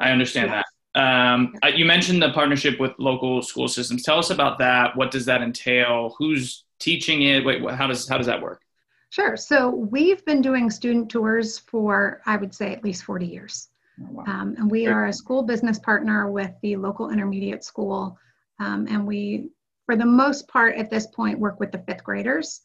I 0.00 0.12
understand 0.12 0.50
yeah. 0.50 0.62
that. 0.62 0.66
Um, 0.96 1.54
you 1.74 1.84
mentioned 1.84 2.22
the 2.22 2.30
partnership 2.32 2.80
with 2.80 2.92
local 2.98 3.42
school 3.42 3.68
systems. 3.68 4.02
Tell 4.02 4.18
us 4.18 4.30
about 4.30 4.58
that. 4.60 4.96
What 4.96 5.10
does 5.10 5.26
that 5.26 5.42
entail? 5.42 6.14
Who's 6.18 6.64
teaching 6.80 7.22
it? 7.22 7.44
Wait, 7.44 7.62
how 7.70 7.86
does 7.86 8.08
how 8.08 8.16
does 8.16 8.26
that 8.26 8.40
work? 8.40 8.62
Sure. 9.10 9.36
So 9.36 9.70
we've 9.70 10.24
been 10.24 10.40
doing 10.40 10.70
student 10.70 11.10
tours 11.10 11.58
for 11.58 12.22
I 12.24 12.36
would 12.36 12.54
say 12.54 12.72
at 12.72 12.82
least 12.82 13.04
40 13.04 13.26
years. 13.26 13.68
Oh, 14.00 14.08
wow. 14.10 14.24
um, 14.26 14.54
and 14.58 14.70
we 14.70 14.86
are 14.86 15.06
a 15.06 15.12
school 15.12 15.42
business 15.42 15.78
partner 15.78 16.30
with 16.30 16.52
the 16.62 16.76
local 16.76 17.10
intermediate 17.10 17.64
school. 17.64 18.18
Um, 18.58 18.86
and 18.88 19.06
we, 19.06 19.50
for 19.86 19.96
the 19.96 20.06
most 20.06 20.46
part 20.48 20.76
at 20.76 20.90
this 20.90 21.06
point, 21.06 21.38
work 21.38 21.58
with 21.60 21.72
the 21.72 21.78
fifth 21.78 22.04
graders. 22.04 22.60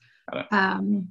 Um, 0.51 1.07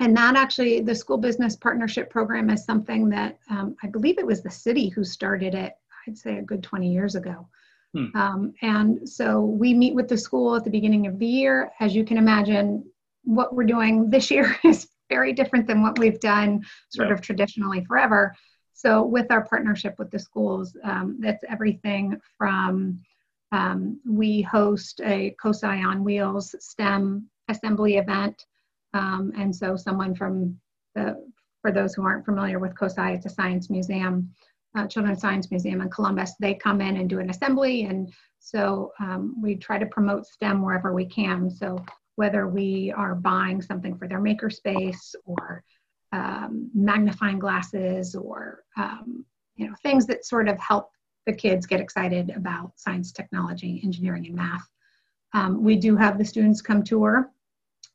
and 0.00 0.16
that 0.16 0.36
actually, 0.36 0.80
the 0.80 0.94
school 0.94 1.18
business 1.18 1.54
partnership 1.54 2.10
program 2.10 2.50
is 2.50 2.64
something 2.64 3.08
that 3.10 3.38
um, 3.50 3.76
I 3.82 3.88
believe 3.88 4.18
it 4.18 4.26
was 4.26 4.42
the 4.42 4.50
city 4.50 4.88
who 4.88 5.04
started 5.04 5.54
it 5.54 5.74
I'd 6.06 6.18
say 6.18 6.38
a 6.38 6.42
good 6.42 6.62
20 6.62 6.90
years 6.90 7.14
ago. 7.14 7.48
Hmm. 7.94 8.06
Um, 8.14 8.54
and 8.62 9.08
so 9.08 9.40
we 9.40 9.74
meet 9.74 9.94
with 9.94 10.08
the 10.08 10.16
school 10.16 10.56
at 10.56 10.64
the 10.64 10.70
beginning 10.70 11.06
of 11.06 11.18
the 11.18 11.26
year. 11.26 11.70
As 11.80 11.94
you 11.94 12.04
can 12.04 12.16
imagine, 12.16 12.84
what 13.24 13.54
we're 13.54 13.64
doing 13.64 14.10
this 14.10 14.30
year 14.30 14.56
is 14.64 14.88
very 15.08 15.32
different 15.32 15.66
than 15.66 15.82
what 15.82 15.98
we've 15.98 16.20
done 16.20 16.62
sort 16.88 17.12
of 17.12 17.20
traditionally 17.20 17.84
forever. 17.84 18.34
So, 18.72 19.02
with 19.02 19.30
our 19.30 19.44
partnership 19.44 19.96
with 19.98 20.10
the 20.10 20.18
schools, 20.18 20.76
um, 20.82 21.18
that's 21.20 21.44
everything 21.48 22.18
from 22.38 23.00
um, 23.52 24.00
we 24.08 24.42
host 24.42 25.00
a 25.04 25.34
COSI 25.40 25.86
on 25.86 26.04
Wheels 26.04 26.54
STEM 26.58 27.28
assembly 27.48 27.96
event. 27.96 28.44
Um, 28.94 29.32
and 29.36 29.54
so, 29.54 29.76
someone 29.76 30.14
from 30.14 30.58
the, 30.94 31.16
for 31.60 31.72
those 31.72 31.94
who 31.94 32.02
aren't 32.02 32.24
familiar 32.24 32.58
with 32.58 32.74
COSI, 32.74 33.14
it's 33.14 33.26
a 33.26 33.30
science 33.30 33.70
museum 33.70 34.32
uh, 34.74 34.86
Children's 34.86 35.20
Science 35.20 35.50
Museum 35.50 35.80
in 35.80 35.90
Columbus, 35.90 36.34
they 36.40 36.54
come 36.54 36.80
in 36.80 36.96
and 36.96 37.08
do 37.08 37.18
an 37.18 37.30
assembly. 37.30 37.84
And 37.84 38.12
so 38.38 38.92
um, 39.00 39.36
we 39.40 39.56
try 39.56 39.78
to 39.78 39.86
promote 39.86 40.26
STEM 40.26 40.62
wherever 40.62 40.94
we 40.94 41.04
can. 41.04 41.50
So 41.50 41.84
whether 42.16 42.48
we 42.48 42.92
are 42.96 43.14
buying 43.14 43.60
something 43.60 43.96
for 43.96 44.08
their 44.08 44.20
makerspace 44.20 45.14
or 45.24 45.62
um, 46.12 46.70
magnifying 46.74 47.38
glasses 47.38 48.14
or 48.14 48.64
um, 48.76 49.24
you 49.56 49.66
know 49.66 49.74
things 49.82 50.06
that 50.06 50.24
sort 50.24 50.48
of 50.48 50.58
help 50.58 50.90
the 51.26 51.32
kids 51.32 51.66
get 51.66 51.80
excited 51.80 52.30
about 52.30 52.72
science, 52.76 53.12
technology, 53.12 53.80
engineering, 53.84 54.26
and 54.26 54.34
math. 54.34 54.68
Um, 55.34 55.62
we 55.62 55.76
do 55.76 55.96
have 55.96 56.18
the 56.18 56.24
students 56.24 56.60
come 56.60 56.82
tour. 56.82 57.30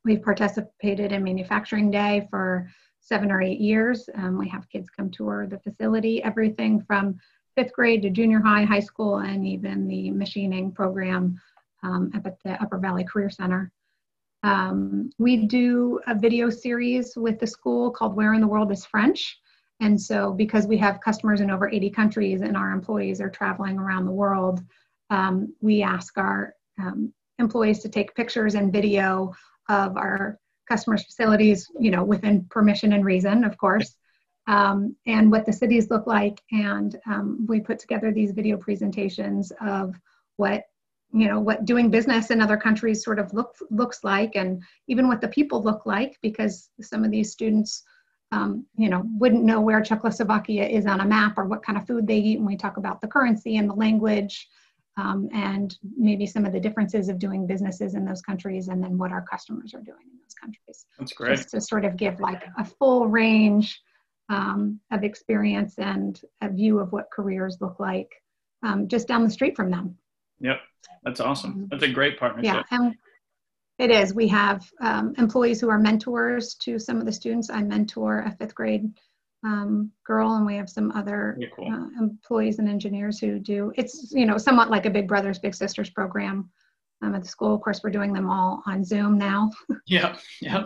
We've 0.04 0.22
participated 0.22 1.12
in 1.12 1.22
Manufacturing 1.22 1.90
Day 1.90 2.26
for 2.30 2.70
seven 3.00 3.30
or 3.30 3.42
eight 3.42 3.60
years. 3.60 4.08
Um, 4.14 4.38
we 4.38 4.48
have 4.48 4.68
kids 4.68 4.88
come 4.90 5.10
tour 5.10 5.46
the 5.46 5.58
facility, 5.60 6.22
everything 6.22 6.82
from 6.82 7.18
fifth 7.56 7.72
grade 7.72 8.02
to 8.02 8.10
junior 8.10 8.40
high, 8.40 8.64
high 8.64 8.80
school, 8.80 9.18
and 9.18 9.46
even 9.46 9.86
the 9.88 10.10
machining 10.10 10.72
program 10.72 11.40
um, 11.82 12.10
up 12.14 12.26
at 12.26 12.38
the 12.44 12.60
Upper 12.62 12.78
Valley 12.78 13.04
Career 13.04 13.30
Center. 13.30 13.72
Um, 14.42 15.10
we 15.18 15.46
do 15.46 16.00
a 16.06 16.14
video 16.14 16.50
series 16.50 17.16
with 17.16 17.40
the 17.40 17.46
school 17.46 17.90
called 17.90 18.14
Where 18.14 18.34
in 18.34 18.40
the 18.40 18.46
World 18.46 18.70
is 18.70 18.86
French? 18.86 19.38
And 19.80 20.00
so, 20.00 20.32
because 20.32 20.66
we 20.66 20.76
have 20.78 21.00
customers 21.00 21.40
in 21.40 21.50
over 21.50 21.70
80 21.70 21.90
countries 21.90 22.40
and 22.40 22.56
our 22.56 22.72
employees 22.72 23.20
are 23.20 23.30
traveling 23.30 23.78
around 23.78 24.06
the 24.06 24.12
world, 24.12 24.60
um, 25.10 25.54
we 25.60 25.82
ask 25.82 26.18
our 26.18 26.54
um, 26.78 27.12
employees 27.38 27.80
to 27.80 27.88
take 27.88 28.14
pictures 28.14 28.54
and 28.54 28.72
video 28.72 29.32
of 29.68 29.96
our 29.96 30.38
customers' 30.68 31.04
facilities, 31.04 31.70
you 31.78 31.90
know, 31.90 32.04
within 32.04 32.44
permission 32.44 32.92
and 32.92 33.04
reason, 33.04 33.44
of 33.44 33.56
course, 33.56 33.94
um, 34.46 34.96
and 35.06 35.30
what 35.30 35.46
the 35.46 35.52
cities 35.52 35.90
look 35.90 36.06
like. 36.06 36.42
And 36.50 36.98
um, 37.06 37.46
we 37.48 37.60
put 37.60 37.78
together 37.78 38.12
these 38.12 38.32
video 38.32 38.56
presentations 38.56 39.52
of 39.60 39.94
what 40.36 40.64
you 41.12 41.26
know 41.26 41.40
what 41.40 41.64
doing 41.64 41.90
business 41.90 42.30
in 42.30 42.40
other 42.40 42.58
countries 42.58 43.02
sort 43.02 43.18
of 43.18 43.32
look, 43.32 43.56
looks 43.70 44.04
like 44.04 44.36
and 44.36 44.62
even 44.88 45.08
what 45.08 45.22
the 45.22 45.28
people 45.28 45.62
look 45.62 45.86
like 45.86 46.18
because 46.20 46.68
some 46.82 47.02
of 47.02 47.10
these 47.10 47.32
students 47.32 47.82
um, 48.32 48.66
you 48.76 48.88
know 48.88 49.02
wouldn't 49.18 49.44
know 49.44 49.60
where 49.60 49.80
czechoslovakia 49.80 50.66
is 50.66 50.86
on 50.86 51.00
a 51.00 51.04
map 51.04 51.38
or 51.38 51.44
what 51.46 51.62
kind 51.62 51.78
of 51.78 51.86
food 51.86 52.06
they 52.06 52.18
eat 52.18 52.38
and 52.38 52.46
we 52.46 52.56
talk 52.56 52.76
about 52.76 53.00
the 53.00 53.08
currency 53.08 53.56
and 53.56 53.68
the 53.68 53.74
language 53.74 54.48
um, 54.98 55.28
and 55.32 55.78
maybe 55.96 56.26
some 56.26 56.44
of 56.44 56.52
the 56.52 56.58
differences 56.58 57.08
of 57.08 57.20
doing 57.20 57.46
businesses 57.46 57.94
in 57.94 58.04
those 58.04 58.20
countries 58.20 58.66
and 58.66 58.82
then 58.82 58.98
what 58.98 59.12
our 59.12 59.22
customers 59.22 59.72
are 59.72 59.80
doing 59.80 60.02
in 60.10 60.18
those 60.18 60.34
countries. 60.34 60.86
That's 60.98 61.12
great. 61.12 61.36
Just 61.36 61.50
to 61.50 61.60
sort 61.60 61.84
of 61.84 61.96
give 61.96 62.18
like 62.18 62.42
a 62.58 62.64
full 62.64 63.06
range 63.06 63.80
um, 64.28 64.80
of 64.90 65.04
experience 65.04 65.78
and 65.78 66.20
a 66.42 66.48
view 66.48 66.80
of 66.80 66.90
what 66.90 67.12
careers 67.12 67.58
look 67.60 67.78
like 67.78 68.10
um, 68.64 68.88
just 68.88 69.06
down 69.06 69.22
the 69.22 69.30
street 69.30 69.54
from 69.54 69.70
them. 69.70 69.96
Yep, 70.40 70.60
that's 71.04 71.20
awesome. 71.20 71.52
Mm-hmm. 71.52 71.64
That's 71.70 71.84
a 71.84 71.92
great 71.92 72.18
partnership. 72.18 72.66
Yeah, 72.70 72.76
and 72.76 72.94
it 73.78 73.90
is. 73.90 74.12
We 74.14 74.28
have 74.28 74.68
um, 74.80 75.14
employees 75.18 75.60
who 75.60 75.68
are 75.68 75.78
mentors 75.78 76.54
to 76.56 76.78
some 76.78 76.98
of 76.98 77.06
the 77.06 77.12
students. 77.12 77.48
I 77.50 77.62
mentor 77.62 78.20
a 78.20 78.32
fifth 78.32 78.54
grade 78.54 78.90
um, 79.44 79.92
girl, 80.04 80.34
and 80.34 80.44
we 80.44 80.56
have 80.56 80.68
some 80.68 80.90
other 80.92 81.38
cool. 81.54 81.72
uh, 81.72 81.86
employees 82.00 82.58
and 82.58 82.68
engineers 82.68 83.20
who 83.20 83.38
do. 83.38 83.72
It's 83.76 84.12
you 84.12 84.26
know 84.26 84.36
somewhat 84.36 84.70
like 84.70 84.86
a 84.86 84.90
Big 84.90 85.06
Brothers 85.06 85.38
Big 85.38 85.54
Sisters 85.54 85.90
program 85.90 86.50
um, 87.02 87.14
at 87.14 87.22
the 87.22 87.28
school. 87.28 87.54
Of 87.54 87.60
course, 87.60 87.80
we're 87.82 87.90
doing 87.90 88.12
them 88.12 88.28
all 88.28 88.62
on 88.66 88.84
Zoom 88.84 89.16
now. 89.16 89.50
yeah, 89.86 90.16
yeah, 90.40 90.64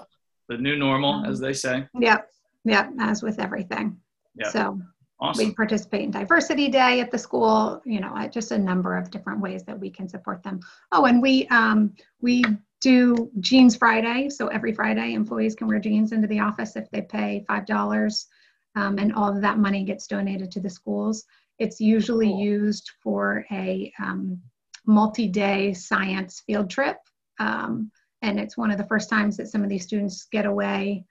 the 0.48 0.56
new 0.56 0.76
normal, 0.76 1.12
um, 1.12 1.24
as 1.26 1.38
they 1.38 1.52
say. 1.52 1.86
Yep, 1.98 2.28
yep. 2.64 2.90
As 2.98 3.22
with 3.22 3.38
everything. 3.38 3.98
Yeah. 4.36 4.48
So 4.48 4.80
awesome. 5.20 5.48
we 5.48 5.54
participate 5.54 6.02
in 6.02 6.10
Diversity 6.10 6.68
Day 6.68 7.00
at 7.00 7.10
the 7.10 7.18
school. 7.18 7.82
You 7.84 8.00
know, 8.00 8.26
just 8.32 8.52
a 8.52 8.58
number 8.58 8.96
of 8.96 9.10
different 9.10 9.40
ways 9.40 9.64
that 9.64 9.78
we 9.78 9.90
can 9.90 10.08
support 10.08 10.42
them. 10.42 10.60
Oh, 10.92 11.04
and 11.04 11.20
we 11.20 11.46
um, 11.48 11.94
we 12.22 12.42
do 12.82 13.30
Jeans 13.40 13.76
Friday. 13.76 14.28
So 14.28 14.48
every 14.48 14.72
Friday, 14.72 15.14
employees 15.14 15.54
can 15.54 15.68
wear 15.68 15.78
jeans 15.78 16.12
into 16.12 16.26
the 16.26 16.40
office 16.40 16.76
if 16.76 16.90
they 16.90 17.02
pay 17.02 17.44
five 17.48 17.64
dollars 17.64 18.26
um, 18.74 18.98
and 18.98 19.12
all 19.14 19.34
of 19.34 19.40
that 19.42 19.58
money 19.58 19.84
gets 19.84 20.06
donated 20.06 20.50
to 20.52 20.60
the 20.60 20.70
schools. 20.70 21.24
It's 21.58 21.80
usually 21.80 22.28
cool. 22.28 22.40
used 22.40 22.90
for 23.02 23.46
a 23.50 23.92
um, 24.02 24.40
multi-day 24.86 25.72
science 25.74 26.42
field 26.46 26.68
trip, 26.70 26.98
um, 27.38 27.90
and 28.22 28.40
it's 28.40 28.56
one 28.56 28.70
of 28.70 28.78
the 28.78 28.86
first 28.86 29.08
times 29.08 29.36
that 29.36 29.48
some 29.48 29.62
of 29.62 29.68
these 29.68 29.84
students 29.84 30.26
get 30.32 30.46
away 30.46 31.04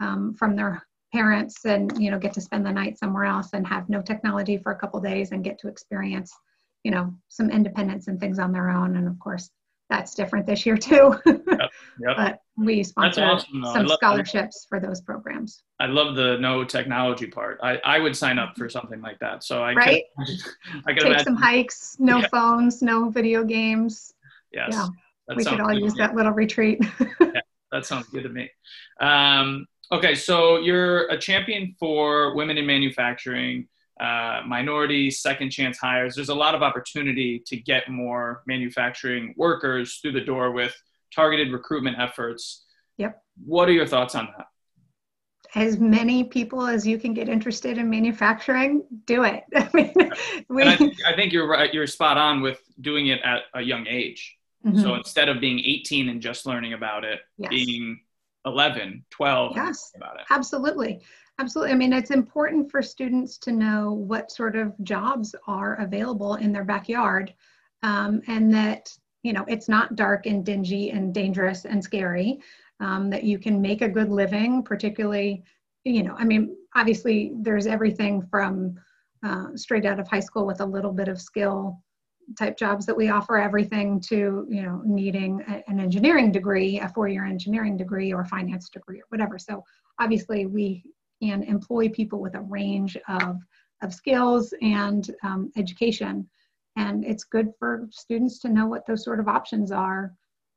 um, 0.00 0.34
from 0.34 0.56
their 0.56 0.82
parents 1.12 1.64
and 1.64 1.90
you 2.02 2.10
know 2.10 2.18
get 2.18 2.34
to 2.34 2.40
spend 2.40 2.64
the 2.64 2.72
night 2.72 2.98
somewhere 2.98 3.24
else 3.24 3.50
and 3.54 3.66
have 3.66 3.88
no 3.88 4.02
technology 4.02 4.58
for 4.58 4.72
a 4.72 4.78
couple 4.78 5.00
days 5.00 5.32
and 5.32 5.42
get 5.42 5.58
to 5.58 5.66
experience 5.66 6.30
you 6.84 6.90
know 6.90 7.10
some 7.28 7.48
independence 7.48 8.08
and 8.08 8.20
things 8.20 8.38
on 8.38 8.52
their 8.52 8.68
own 8.68 8.96
and 8.96 9.08
of 9.08 9.18
course 9.18 9.48
that's 9.88 10.14
different 10.14 10.46
this 10.46 10.66
year 10.66 10.76
too. 10.76 11.14
Yep, 11.58 11.70
yep. 12.00 12.16
but 12.16 12.40
we 12.56 12.82
sponsor 12.84 13.24
awesome, 13.24 13.64
some 13.64 13.86
love, 13.86 13.96
scholarships 13.96 14.66
for 14.68 14.78
those 14.78 15.00
programs. 15.00 15.62
I 15.80 15.86
love 15.86 16.14
the 16.14 16.36
no 16.38 16.62
technology 16.62 17.26
part. 17.26 17.58
I, 17.62 17.78
I 17.84 17.98
would 17.98 18.16
sign 18.16 18.38
up 18.38 18.56
for 18.56 18.68
something 18.68 19.00
like 19.00 19.18
that 19.20 19.42
so 19.42 19.62
i 19.62 19.72
right? 19.72 20.04
Can, 20.24 20.36
I 20.86 20.92
take 20.92 21.02
imagine. 21.02 21.24
some 21.24 21.36
hikes 21.36 21.96
no 21.98 22.18
yeah. 22.18 22.28
phones 22.28 22.82
no 22.82 23.10
video 23.10 23.42
games. 23.42 24.14
Yes 24.52 24.68
yeah 24.72 24.88
we 25.36 25.44
could 25.44 25.60
all 25.60 25.72
use 25.72 25.94
that 25.94 26.14
little 26.14 26.32
retreat. 26.32 26.80
Yeah, 27.20 27.40
that 27.72 27.86
sounds 27.86 28.06
good 28.08 28.22
to 28.22 28.28
me. 28.28 28.50
Um, 29.00 29.66
okay 29.90 30.14
so 30.14 30.58
you're 30.58 31.08
a 31.08 31.18
champion 31.18 31.74
for 31.78 32.34
women 32.34 32.56
in 32.56 32.66
manufacturing 32.66 33.66
uh, 34.00 34.42
minorities, 34.46 35.20
second 35.20 35.50
chance 35.50 35.78
hires. 35.78 36.14
There's 36.14 36.28
a 36.28 36.34
lot 36.34 36.54
of 36.54 36.62
opportunity 36.62 37.42
to 37.46 37.56
get 37.56 37.90
more 37.90 38.42
manufacturing 38.46 39.34
workers 39.36 39.98
through 40.00 40.12
the 40.12 40.20
door 40.20 40.52
with 40.52 40.74
targeted 41.14 41.52
recruitment 41.52 41.98
efforts. 41.98 42.64
Yep. 42.98 43.22
What 43.44 43.68
are 43.68 43.72
your 43.72 43.86
thoughts 43.86 44.14
on 44.14 44.28
that? 44.36 44.46
As 45.54 45.78
many 45.78 46.24
people 46.24 46.66
as 46.66 46.86
you 46.86 46.98
can 46.98 47.14
get 47.14 47.28
interested 47.28 47.78
in 47.78 47.88
manufacturing, 47.88 48.84
do 49.06 49.24
it. 49.24 49.44
I 49.56 49.68
mean, 49.72 49.94
we, 50.48 50.62
I, 50.62 50.76
think, 50.76 50.94
I, 51.06 51.16
think, 51.16 51.32
you're 51.32 51.48
right. 51.48 51.72
You're 51.72 51.86
spot 51.86 52.18
on 52.18 52.42
with 52.42 52.60
doing 52.80 53.06
it 53.06 53.20
at 53.22 53.42
a 53.54 53.62
young 53.62 53.86
age. 53.88 54.36
Mm-hmm. 54.66 54.80
So 54.80 54.94
instead 54.94 55.28
of 55.28 55.40
being 55.40 55.58
18 55.60 56.08
and 56.08 56.20
just 56.20 56.44
learning 56.44 56.74
about 56.74 57.04
it, 57.04 57.20
yes. 57.38 57.48
being 57.48 58.00
11, 58.44 59.04
12, 59.10 59.56
yes, 59.56 59.92
about 59.96 60.20
it. 60.20 60.26
Absolutely. 60.30 61.00
Absolutely. 61.40 61.72
I 61.72 61.76
mean, 61.76 61.92
it's 61.92 62.10
important 62.10 62.70
for 62.70 62.82
students 62.82 63.38
to 63.38 63.52
know 63.52 63.92
what 63.92 64.32
sort 64.32 64.56
of 64.56 64.74
jobs 64.82 65.34
are 65.46 65.76
available 65.76 66.34
in 66.34 66.52
their 66.52 66.64
backyard 66.64 67.32
um, 67.84 68.20
and 68.26 68.52
that, 68.52 68.92
you 69.22 69.32
know, 69.32 69.44
it's 69.46 69.68
not 69.68 69.94
dark 69.94 70.26
and 70.26 70.44
dingy 70.44 70.90
and 70.90 71.14
dangerous 71.14 71.64
and 71.64 71.82
scary, 71.82 72.40
um, 72.80 73.08
that 73.10 73.22
you 73.22 73.38
can 73.38 73.62
make 73.62 73.82
a 73.82 73.88
good 73.88 74.10
living, 74.10 74.64
particularly, 74.64 75.44
you 75.84 76.02
know, 76.02 76.16
I 76.18 76.24
mean, 76.24 76.56
obviously 76.74 77.32
there's 77.36 77.68
everything 77.68 78.20
from 78.30 78.74
uh, 79.24 79.48
straight 79.54 79.86
out 79.86 80.00
of 80.00 80.08
high 80.08 80.20
school 80.20 80.44
with 80.44 80.60
a 80.60 80.66
little 80.66 80.92
bit 80.92 81.08
of 81.08 81.20
skill 81.20 81.80
type 82.36 82.58
jobs 82.58 82.84
that 82.84 82.96
we 82.96 83.08
offer 83.08 83.38
everything 83.38 83.98
to 83.98 84.46
you 84.50 84.62
know 84.62 84.82
needing 84.84 85.42
a, 85.48 85.62
an 85.70 85.80
engineering 85.80 86.30
degree 86.30 86.78
a 86.78 86.88
four-year 86.90 87.24
engineering 87.24 87.74
degree 87.74 88.12
or 88.12 88.22
finance 88.26 88.68
degree 88.68 88.98
or 88.98 89.04
whatever 89.08 89.38
so 89.38 89.64
obviously 89.98 90.44
we 90.44 90.84
and 91.22 91.44
employ 91.44 91.88
people 91.88 92.20
with 92.20 92.34
a 92.34 92.40
range 92.40 92.96
of, 93.08 93.36
of 93.82 93.94
skills 93.94 94.54
and 94.62 95.14
um, 95.22 95.50
education. 95.56 96.28
And 96.76 97.04
it's 97.04 97.24
good 97.24 97.52
for 97.58 97.88
students 97.90 98.38
to 98.40 98.48
know 98.48 98.66
what 98.66 98.86
those 98.86 99.04
sort 99.04 99.20
of 99.20 99.28
options 99.28 99.72
are 99.72 100.14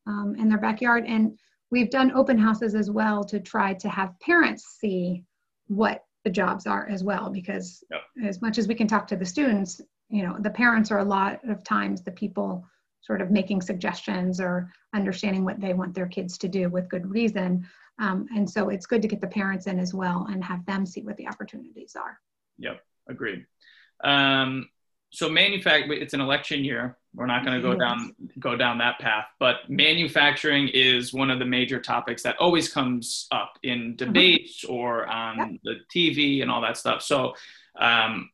um, 0.07 0.35
in 0.37 0.49
their 0.49 0.59
backyard. 0.59 1.05
And 1.07 1.37
we've 1.71 1.89
done 1.89 2.11
open 2.11 2.37
houses 2.37 2.75
as 2.75 2.91
well 2.91 3.23
to 3.23 3.39
try 3.39 3.73
to 3.73 3.89
have 3.89 4.19
parents 4.19 4.77
see 4.79 5.23
what 5.67 6.03
the 6.23 6.29
jobs 6.29 6.67
are 6.67 6.87
as 6.89 7.03
well, 7.03 7.31
because 7.31 7.83
yep. 7.89 8.01
as 8.23 8.41
much 8.41 8.57
as 8.57 8.67
we 8.67 8.75
can 8.75 8.87
talk 8.87 9.07
to 9.07 9.15
the 9.15 9.25
students, 9.25 9.81
you 10.09 10.23
know, 10.23 10.35
the 10.39 10.49
parents 10.49 10.91
are 10.91 10.99
a 10.99 11.03
lot 11.03 11.39
of 11.49 11.63
times 11.63 12.03
the 12.03 12.11
people 12.11 12.63
sort 13.01 13.21
of 13.21 13.31
making 13.31 13.61
suggestions 13.61 14.39
or 14.39 14.71
understanding 14.93 15.43
what 15.43 15.59
they 15.59 15.73
want 15.73 15.95
their 15.95 16.07
kids 16.07 16.37
to 16.37 16.47
do 16.47 16.69
with 16.69 16.89
good 16.89 17.09
reason. 17.09 17.65
Um, 17.99 18.27
and 18.35 18.49
so 18.49 18.69
it's 18.69 18.85
good 18.85 19.01
to 19.01 19.07
get 19.07 19.21
the 19.21 19.27
parents 19.27 19.67
in 19.67 19.79
as 19.79 19.93
well 19.93 20.27
and 20.29 20.43
have 20.43 20.65
them 20.65 20.85
see 20.85 21.01
what 21.01 21.17
the 21.17 21.27
opportunities 21.27 21.95
are. 21.95 22.19
Yep, 22.57 22.81
agreed. 23.09 23.45
Um, 24.03 24.69
so 25.11 25.29
manufacturing, 25.29 26.01
it's 26.01 26.13
an 26.13 26.21
election 26.21 26.63
year. 26.63 26.97
We're 27.13 27.25
not 27.25 27.45
going 27.45 27.61
to 27.61 27.61
go 27.61 27.75
down 27.77 28.15
go 28.39 28.55
down 28.55 28.77
that 28.77 28.99
path, 28.99 29.25
but 29.39 29.69
manufacturing 29.69 30.69
is 30.69 31.13
one 31.13 31.29
of 31.29 31.39
the 31.39 31.45
major 31.45 31.79
topics 31.81 32.23
that 32.23 32.37
always 32.37 32.71
comes 32.71 33.27
up 33.31 33.59
in 33.63 33.79
mm-hmm. 33.79 33.95
debates 33.97 34.63
or 34.63 35.05
on 35.07 35.37
yep. 35.37 35.59
the 35.63 35.75
TV 35.93 36.41
and 36.41 36.49
all 36.49 36.61
that 36.61 36.77
stuff. 36.77 37.01
So 37.01 37.35
um, 37.77 38.29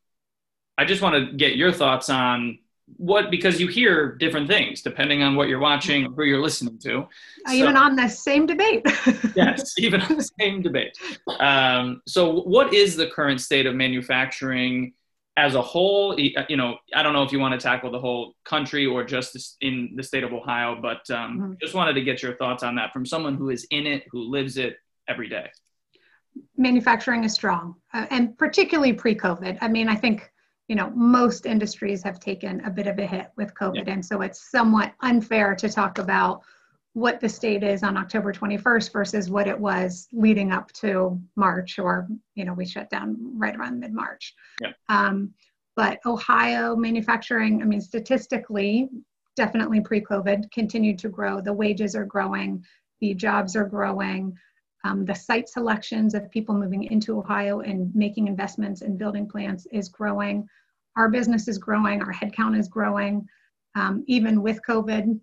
I 0.78 0.86
just 0.86 1.02
want 1.02 1.16
to 1.16 1.36
get 1.36 1.56
your 1.56 1.72
thoughts 1.72 2.10
on 2.10 2.60
what 2.96 3.30
because 3.30 3.60
you 3.60 3.68
hear 3.68 4.16
different 4.16 4.48
things 4.48 4.82
depending 4.82 5.22
on 5.22 5.36
what 5.36 5.50
you're 5.50 5.60
watching 5.60 6.06
or 6.06 6.12
who 6.12 6.24
you're 6.24 6.42
listening 6.42 6.80
to. 6.80 7.08
Uh, 7.48 7.52
even 7.52 7.76
on 7.76 7.96
the 7.96 8.08
same 8.08 8.46
debate. 8.46 8.86
Yes 9.36 9.74
even 9.78 10.02
on 10.02 10.18
the 10.18 10.30
same 10.40 10.62
debate. 10.62 10.98
Um, 11.40 12.02
so 12.08 12.42
what 12.42 12.74
is 12.74 12.96
the 12.96 13.08
current 13.08 13.42
state 13.42 13.66
of 13.66 13.76
manufacturing 13.76 14.94
as 15.36 15.54
a 15.56 15.62
whole? 15.62 16.14
Uh, 16.14 16.44
you 16.50 16.58
know 16.58 16.78
i 16.96 17.04
don't 17.04 17.14
know 17.14 17.24
if 17.24 17.32
you 17.32 17.40
want 17.40 17.60
to 17.60 17.64
tackle 17.64 17.92
the 17.92 18.00
whole 18.00 18.36
country 18.46 18.86
or 18.86 19.04
just 19.04 19.58
in 19.62 19.92
the 19.96 20.04
state 20.04 20.24
of 20.24 20.34
ohio 20.34 20.80
but 20.82 21.08
um, 21.12 21.40
mm-hmm. 21.40 21.54
just 21.62 21.76
wanted 21.76 21.94
to 21.94 22.02
get 22.02 22.24
your 22.24 22.36
thoughts 22.38 22.64
on 22.64 22.76
that 22.76 22.94
from 22.94 23.06
someone 23.06 23.36
who 23.36 23.50
is 23.50 23.68
in 23.72 23.86
it 23.86 24.04
who 24.12 24.22
lives 24.22 24.58
it 24.58 24.78
every 25.08 25.30
day. 25.30 25.50
Manufacturing 26.56 27.24
is 27.24 27.34
strong 27.34 27.76
uh, 27.94 28.06
and 28.10 28.38
particularly 28.38 28.94
pre-covid. 28.94 29.58
I 29.62 29.68
mean 29.68 29.90
i 29.90 29.96
think 29.96 30.32
you 30.68 30.76
know, 30.76 30.92
most 30.96 31.46
industries 31.46 32.04
have 32.04 32.20
taken 32.20 32.64
a 32.66 32.70
bit 32.70 32.88
of 32.88 33.00
a 33.00 33.06
hit 33.06 33.32
with 33.38 33.54
COVID. 33.54 33.88
Yeah. 33.88 33.94
And 33.94 34.06
so 34.06 34.22
it's 34.22 34.52
somewhat 34.52 34.94
unfair 35.02 35.56
to 35.56 35.70
talk 35.70 35.98
about 35.98 36.42
what 36.94 37.20
the 37.20 37.30
state 37.30 37.64
is 37.64 37.84
on 37.84 37.96
October 37.96 38.34
21st 38.34 38.92
versus 38.92 39.30
what 39.30 39.48
it 39.48 39.58
was 39.58 40.08
leading 40.12 40.52
up 40.52 40.72
to 40.74 41.22
March, 41.36 41.78
or, 41.78 42.08
you 42.34 42.44
know, 42.44 42.54
we 42.54 42.66
shut 42.66 42.90
down 42.90 43.16
right 43.38 43.56
around 43.56 43.80
mid 43.80 43.94
March. 43.94 44.34
Yeah. 44.62 44.72
Um, 44.90 45.34
but 45.76 46.00
Ohio 46.08 46.76
manufacturing, 46.76 47.62
I 47.62 47.66
mean, 47.66 47.82
statistically, 47.82 48.90
definitely 49.36 49.80
pre 49.80 50.02
COVID, 50.02 50.52
continued 50.52 50.98
to 51.00 51.10
grow. 51.10 51.40
The 51.40 51.54
wages 51.54 51.96
are 51.96 52.04
growing, 52.04 52.66
the 53.00 53.14
jobs 53.14 53.56
are 53.56 53.66
growing. 53.66 54.36
Um, 54.84 55.06
the 55.06 55.16
site 55.16 55.50
selections 55.50 56.14
of 56.14 56.30
people 56.32 56.56
moving 56.56 56.84
into 56.84 57.18
Ohio 57.18 57.62
and 57.62 57.94
making 57.96 58.28
investments 58.28 58.82
in 58.82 58.98
building 58.98 59.28
plants 59.28 59.68
is 59.72 59.90
growing. 59.90 60.48
Our 60.96 61.10
business 61.10 61.48
is 61.48 61.58
growing, 61.58 62.02
our 62.02 62.14
headcount 62.14 62.58
is 62.58 62.68
growing, 62.68 63.28
um, 63.76 64.04
even 64.08 64.42
with 64.42 64.60
COVID. 64.68 65.20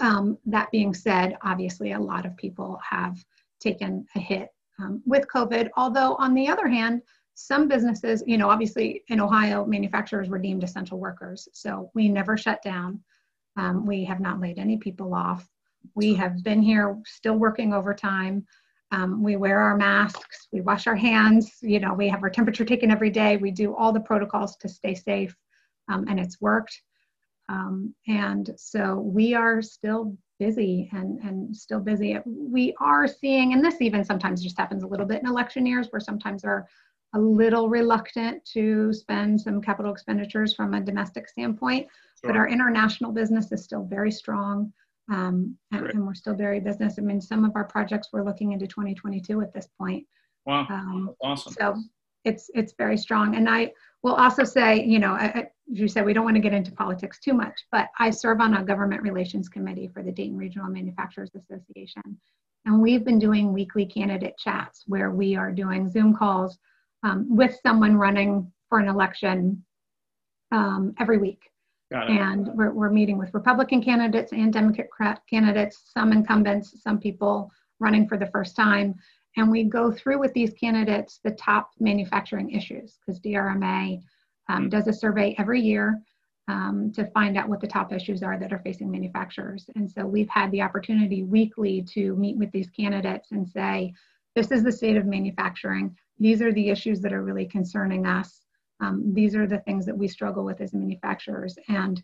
Um, 0.00 0.38
that 0.46 0.70
being 0.70 0.92
said, 0.92 1.36
obviously, 1.42 1.92
a 1.92 1.98
lot 1.98 2.26
of 2.26 2.36
people 2.36 2.80
have 2.88 3.16
taken 3.60 4.06
a 4.16 4.18
hit 4.18 4.48
um, 4.80 5.02
with 5.06 5.26
COVID. 5.34 5.70
Although, 5.76 6.16
on 6.16 6.34
the 6.34 6.48
other 6.48 6.68
hand, 6.68 7.02
some 7.34 7.68
businesses, 7.68 8.22
you 8.26 8.38
know, 8.38 8.48
obviously 8.48 9.02
in 9.08 9.20
Ohio, 9.20 9.64
manufacturers 9.66 10.28
were 10.28 10.38
deemed 10.38 10.62
essential 10.62 10.98
workers. 10.98 11.48
So 11.52 11.90
we 11.94 12.08
never 12.08 12.36
shut 12.36 12.62
down. 12.62 13.00
Um, 13.56 13.86
we 13.86 14.04
have 14.04 14.20
not 14.20 14.40
laid 14.40 14.58
any 14.58 14.76
people 14.76 15.14
off. 15.14 15.48
We 15.94 16.14
have 16.14 16.42
been 16.42 16.62
here 16.62 16.96
still 17.06 17.36
working 17.36 17.72
overtime. 17.72 18.46
Um, 18.94 19.24
we 19.24 19.34
wear 19.34 19.58
our 19.58 19.76
masks, 19.76 20.46
we 20.52 20.60
wash 20.60 20.86
our 20.86 20.94
hands, 20.94 21.58
you 21.62 21.80
know, 21.80 21.92
we 21.94 22.08
have 22.08 22.22
our 22.22 22.30
temperature 22.30 22.64
taken 22.64 22.92
every 22.92 23.10
day. 23.10 23.36
We 23.36 23.50
do 23.50 23.74
all 23.74 23.92
the 23.92 23.98
protocols 23.98 24.54
to 24.58 24.68
stay 24.68 24.94
safe, 24.94 25.34
um, 25.88 26.06
and 26.08 26.20
it's 26.20 26.40
worked. 26.40 26.80
Um, 27.48 27.92
and 28.06 28.54
so 28.56 28.94
we 28.94 29.34
are 29.34 29.62
still 29.62 30.16
busy 30.38 30.88
and, 30.92 31.18
and 31.24 31.56
still 31.56 31.80
busy. 31.80 32.18
We 32.24 32.72
are 32.78 33.08
seeing, 33.08 33.52
and 33.52 33.64
this 33.64 33.80
even 33.80 34.04
sometimes 34.04 34.44
just 34.44 34.58
happens 34.58 34.84
a 34.84 34.86
little 34.86 35.06
bit 35.06 35.22
in 35.22 35.28
election 35.28 35.66
years 35.66 35.88
where 35.90 36.00
sometimes 36.00 36.44
are 36.44 36.68
a 37.14 37.18
little 37.18 37.68
reluctant 37.68 38.44
to 38.44 38.92
spend 38.92 39.40
some 39.40 39.60
capital 39.60 39.90
expenditures 39.90 40.54
from 40.54 40.72
a 40.74 40.80
domestic 40.80 41.28
standpoint, 41.28 41.88
sure. 42.20 42.30
but 42.30 42.36
our 42.36 42.48
international 42.48 43.10
business 43.10 43.50
is 43.50 43.64
still 43.64 43.82
very 43.82 44.12
strong. 44.12 44.72
Um, 45.10 45.56
and, 45.70 45.86
and, 45.86 46.06
we're 46.06 46.14
still 46.14 46.34
very 46.34 46.60
business. 46.60 46.94
I 46.98 47.02
mean, 47.02 47.20
some 47.20 47.44
of 47.44 47.52
our 47.56 47.64
projects 47.64 48.08
we're 48.12 48.24
looking 48.24 48.52
into 48.52 48.66
2022 48.66 49.42
at 49.42 49.52
this 49.52 49.68
point. 49.78 50.06
Wow, 50.46 50.66
um, 50.70 51.14
awesome. 51.22 51.52
So 51.52 51.82
it's 52.24 52.50
it's 52.54 52.72
very 52.78 52.96
strong. 52.96 53.36
And 53.36 53.48
I 53.48 53.72
will 54.02 54.14
also 54.14 54.44
say, 54.44 54.82
you 54.82 54.98
know, 54.98 55.16
as 55.16 55.44
you 55.66 55.88
said, 55.88 56.06
we 56.06 56.14
don't 56.14 56.24
want 56.24 56.36
to 56.36 56.42
get 56.42 56.54
into 56.54 56.72
politics 56.72 57.18
too 57.20 57.34
much, 57.34 57.66
but 57.70 57.88
I 57.98 58.10
serve 58.10 58.40
on 58.40 58.54
a 58.54 58.64
government 58.64 59.02
relations 59.02 59.48
committee 59.48 59.90
for 59.92 60.02
the 60.02 60.12
Dayton 60.12 60.38
Regional 60.38 60.70
Manufacturers 60.70 61.30
Association, 61.34 62.02
and 62.64 62.80
we've 62.80 63.04
been 63.04 63.18
doing 63.18 63.52
weekly 63.52 63.84
candidate 63.84 64.38
chats 64.38 64.84
where 64.86 65.10
we 65.10 65.36
are 65.36 65.52
doing 65.52 65.88
Zoom 65.88 66.14
calls 66.14 66.58
um, 67.02 67.26
with 67.28 67.58
someone 67.62 67.96
running 67.96 68.50
for 68.68 68.78
an 68.78 68.88
election 68.88 69.62
um, 70.50 70.94
every 70.98 71.18
week. 71.18 71.50
And 72.02 72.48
we're, 72.54 72.72
we're 72.72 72.90
meeting 72.90 73.18
with 73.18 73.32
Republican 73.34 73.82
candidates 73.82 74.32
and 74.32 74.52
Democrat 74.52 75.22
candidates, 75.28 75.90
some 75.92 76.12
incumbents, 76.12 76.82
some 76.82 76.98
people 76.98 77.50
running 77.80 78.08
for 78.08 78.16
the 78.16 78.26
first 78.26 78.56
time. 78.56 78.94
and 79.36 79.50
we 79.50 79.64
go 79.64 79.90
through 79.90 80.18
with 80.18 80.32
these 80.32 80.54
candidates 80.54 81.20
the 81.24 81.32
top 81.32 81.70
manufacturing 81.80 82.50
issues 82.50 82.98
because 82.98 83.20
DRMA 83.20 84.00
um, 84.48 84.68
does 84.68 84.86
a 84.86 84.92
survey 84.92 85.34
every 85.38 85.60
year 85.60 86.00
um, 86.48 86.92
to 86.92 87.06
find 87.06 87.36
out 87.36 87.48
what 87.48 87.60
the 87.60 87.66
top 87.66 87.92
issues 87.92 88.22
are 88.22 88.38
that 88.38 88.52
are 88.52 88.60
facing 88.60 88.90
manufacturers. 88.90 89.68
And 89.76 89.90
so 89.90 90.04
we've 90.06 90.28
had 90.28 90.50
the 90.50 90.62
opportunity 90.62 91.22
weekly 91.22 91.82
to 91.94 92.14
meet 92.16 92.36
with 92.36 92.50
these 92.52 92.70
candidates 92.70 93.32
and 93.32 93.48
say, 93.48 93.94
this 94.34 94.50
is 94.50 94.62
the 94.62 94.72
state 94.72 94.96
of 94.96 95.06
manufacturing. 95.06 95.96
These 96.18 96.42
are 96.42 96.52
the 96.52 96.68
issues 96.68 97.00
that 97.00 97.12
are 97.12 97.22
really 97.22 97.46
concerning 97.46 98.06
us. 98.06 98.43
Um, 98.80 99.12
these 99.14 99.34
are 99.34 99.46
the 99.46 99.58
things 99.60 99.86
that 99.86 99.96
we 99.96 100.08
struggle 100.08 100.44
with 100.44 100.60
as 100.60 100.72
manufacturers. 100.72 101.56
And 101.68 102.02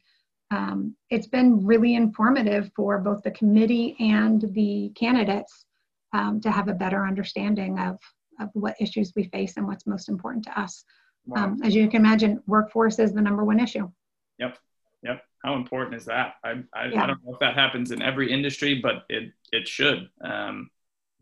um, 0.50 0.96
it's 1.10 1.26
been 1.26 1.64
really 1.64 1.94
informative 1.94 2.70
for 2.74 2.98
both 2.98 3.22
the 3.22 3.30
committee 3.30 3.96
and 4.00 4.42
the 4.52 4.92
candidates 4.94 5.64
um, 6.12 6.40
to 6.40 6.50
have 6.50 6.68
a 6.68 6.74
better 6.74 7.06
understanding 7.06 7.78
of, 7.78 7.98
of 8.40 8.48
what 8.54 8.74
issues 8.80 9.12
we 9.14 9.24
face 9.24 9.56
and 9.56 9.66
what's 9.66 9.86
most 9.86 10.08
important 10.08 10.44
to 10.44 10.60
us. 10.60 10.84
Wow. 11.26 11.44
Um, 11.44 11.60
as 11.62 11.74
you 11.74 11.88
can 11.88 12.00
imagine, 12.00 12.42
workforce 12.46 12.98
is 12.98 13.12
the 13.12 13.20
number 13.20 13.44
one 13.44 13.60
issue. 13.60 13.90
Yep. 14.38 14.58
Yep. 15.02 15.22
How 15.44 15.54
important 15.54 15.96
is 15.96 16.04
that? 16.06 16.34
I, 16.44 16.62
I, 16.74 16.86
yeah. 16.86 17.02
I 17.02 17.06
don't 17.06 17.24
know 17.24 17.32
if 17.32 17.38
that 17.40 17.54
happens 17.54 17.90
in 17.90 18.02
every 18.02 18.32
industry, 18.32 18.80
but 18.82 19.04
it, 19.08 19.32
it 19.52 19.68
should. 19.68 20.08
Um, 20.20 20.70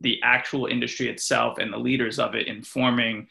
the 0.00 0.20
actual 0.22 0.66
industry 0.66 1.08
itself 1.08 1.58
and 1.58 1.72
the 1.72 1.78
leaders 1.78 2.18
of 2.18 2.34
it 2.34 2.46
informing, 2.46 3.28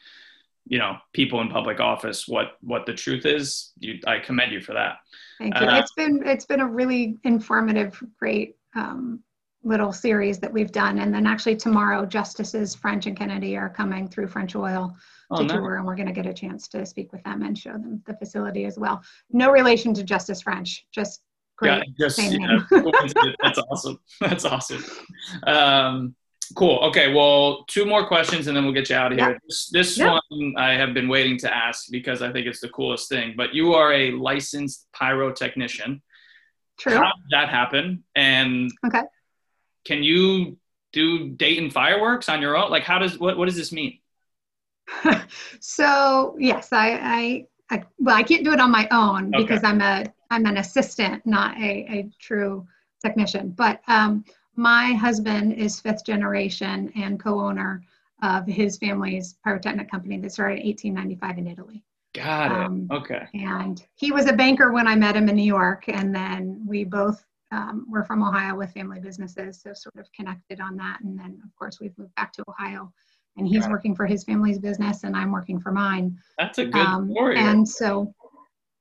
you 0.68 0.78
know, 0.78 0.96
people 1.12 1.40
in 1.40 1.48
public 1.48 1.80
office 1.80 2.28
what 2.28 2.52
what 2.60 2.86
the 2.86 2.94
truth 2.94 3.26
is. 3.26 3.72
You, 3.78 3.98
I 4.06 4.18
commend 4.18 4.52
you 4.52 4.60
for 4.60 4.74
that. 4.74 4.96
Thank 5.38 5.58
you. 5.58 5.66
Uh, 5.66 5.78
it's 5.78 5.92
been 5.92 6.22
it's 6.26 6.46
been 6.46 6.60
a 6.60 6.66
really 6.66 7.18
informative, 7.24 8.02
great 8.18 8.56
um, 8.76 9.22
little 9.64 9.92
series 9.92 10.38
that 10.38 10.52
we've 10.52 10.72
done. 10.72 10.98
And 10.98 11.12
then 11.12 11.26
actually 11.26 11.56
tomorrow, 11.56 12.06
Justices 12.06 12.74
French 12.74 13.06
and 13.06 13.16
Kennedy 13.16 13.56
are 13.56 13.68
coming 13.68 14.08
through 14.08 14.28
French 14.28 14.54
Oil 14.54 14.94
oh, 15.30 15.38
to 15.38 15.44
nice. 15.44 15.56
tour, 15.56 15.76
and 15.76 15.86
we're 15.86 15.96
going 15.96 16.06
to 16.06 16.12
get 16.12 16.26
a 16.26 16.34
chance 16.34 16.68
to 16.68 16.84
speak 16.86 17.12
with 17.12 17.22
them 17.24 17.42
and 17.42 17.56
show 17.56 17.72
them 17.72 18.02
the 18.06 18.14
facility 18.14 18.64
as 18.64 18.78
well. 18.78 19.02
No 19.30 19.50
relation 19.50 19.94
to 19.94 20.04
Justice 20.04 20.42
French, 20.42 20.86
just 20.92 21.22
great. 21.56 21.82
Yeah, 21.98 22.06
just, 22.06 22.18
yeah, 22.32 22.58
that's 23.42 23.58
awesome. 23.58 23.98
That's 24.20 24.44
awesome. 24.44 24.84
Um, 25.46 26.14
cool. 26.54 26.78
Okay. 26.84 27.12
Well, 27.12 27.64
two 27.68 27.84
more 27.84 28.06
questions 28.06 28.46
and 28.46 28.56
then 28.56 28.64
we'll 28.64 28.74
get 28.74 28.90
you 28.90 28.96
out 28.96 29.12
of 29.12 29.18
here. 29.18 29.38
This, 29.48 29.68
this 29.70 29.98
one 29.98 30.54
I 30.56 30.74
have 30.74 30.94
been 30.94 31.08
waiting 31.08 31.38
to 31.38 31.54
ask 31.54 31.86
because 31.90 32.22
I 32.22 32.32
think 32.32 32.46
it's 32.46 32.60
the 32.60 32.68
coolest 32.68 33.08
thing. 33.08 33.34
But 33.36 33.54
you 33.54 33.74
are 33.74 33.92
a 33.92 34.12
licensed 34.12 34.86
pyrotechnician. 34.94 36.00
True. 36.78 36.94
How 36.94 37.12
did 37.16 37.30
that 37.30 37.48
happen? 37.48 38.04
And 38.14 38.70
okay 38.86 39.02
can 39.88 40.02
you 40.02 40.58
do 40.92 41.30
Dayton 41.30 41.70
fireworks 41.70 42.28
on 42.28 42.42
your 42.42 42.56
own? 42.56 42.70
Like, 42.70 42.84
how 42.84 42.98
does 42.98 43.18
what 43.18 43.38
what 43.38 43.46
does 43.46 43.56
this 43.56 43.72
mean? 43.72 43.98
so 45.60 46.36
yes, 46.38 46.72
I, 46.72 46.90
I, 46.92 47.46
I 47.70 47.84
well 47.98 48.14
I 48.14 48.22
can't 48.22 48.44
do 48.44 48.52
it 48.52 48.60
on 48.60 48.70
my 48.70 48.86
own 48.90 49.34
okay. 49.34 49.42
because 49.42 49.64
I'm 49.64 49.80
a 49.80 50.04
I'm 50.30 50.44
an 50.44 50.58
assistant, 50.58 51.24
not 51.26 51.56
a, 51.56 51.70
a 51.98 52.10
true 52.20 52.66
technician. 53.02 53.50
But 53.50 53.80
um, 53.88 54.24
my 54.58 54.92
husband 54.94 55.52
is 55.52 55.80
fifth 55.80 56.04
generation 56.04 56.92
and 56.96 57.20
co-owner 57.20 57.80
of 58.24 58.44
his 58.44 58.76
family's 58.76 59.36
pyrotechnic 59.44 59.88
company 59.88 60.18
that 60.18 60.32
started 60.32 60.58
in 60.58 60.66
1895 60.66 61.38
in 61.38 61.46
Italy. 61.46 61.84
Got 62.12 62.50
it. 62.50 62.66
Um, 62.66 62.88
okay. 62.90 63.28
And 63.34 63.80
he 63.94 64.10
was 64.10 64.26
a 64.26 64.32
banker 64.32 64.72
when 64.72 64.88
I 64.88 64.96
met 64.96 65.14
him 65.14 65.28
in 65.28 65.36
New 65.36 65.44
York, 65.44 65.84
and 65.86 66.12
then 66.12 66.60
we 66.66 66.82
both 66.82 67.24
um, 67.52 67.86
we're 67.88 68.04
from 68.04 68.22
Ohio 68.22 68.56
with 68.56 68.72
family 68.72 68.98
businesses, 68.98 69.62
so 69.62 69.72
sort 69.72 69.96
of 69.96 70.10
connected 70.12 70.60
on 70.60 70.76
that. 70.76 70.98
And 71.02 71.18
then, 71.18 71.40
of 71.44 71.54
course, 71.56 71.78
we've 71.80 71.96
moved 71.96 72.14
back 72.16 72.32
to 72.34 72.44
Ohio, 72.48 72.92
and 73.36 73.46
he's 73.46 73.66
working 73.68 73.94
for 73.94 74.06
his 74.06 74.24
family's 74.24 74.58
business, 74.58 75.04
and 75.04 75.16
I'm 75.16 75.30
working 75.30 75.60
for 75.60 75.70
mine. 75.70 76.18
That's 76.36 76.58
a 76.58 76.66
good 76.66 76.84
um, 76.84 77.10
story. 77.12 77.38
And 77.38 77.66
so, 77.66 78.12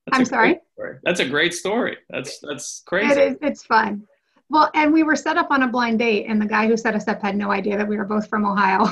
that's 0.08 0.20
I'm 0.20 0.26
sorry. 0.26 0.60
That's 1.04 1.20
a 1.20 1.30
great 1.30 1.54
story. 1.54 1.98
That's 2.10 2.40
that's 2.40 2.82
crazy. 2.86 3.12
It 3.12 3.18
is. 3.18 3.38
It's 3.42 3.63
fun. 3.63 4.06
Well, 4.49 4.69
and 4.73 4.93
we 4.93 5.03
were 5.03 5.15
set 5.15 5.38
up 5.38 5.51
on 5.51 5.63
a 5.63 5.67
blind 5.67 5.99
date, 5.99 6.25
and 6.27 6.41
the 6.41 6.45
guy 6.45 6.67
who 6.67 6.77
set 6.77 6.95
us 6.95 7.07
up 7.07 7.21
had 7.21 7.36
no 7.36 7.51
idea 7.51 7.77
that 7.77 7.88
we 7.88 7.97
were 7.97 8.05
both 8.05 8.29
from 8.29 8.45
Ohio. 8.45 8.79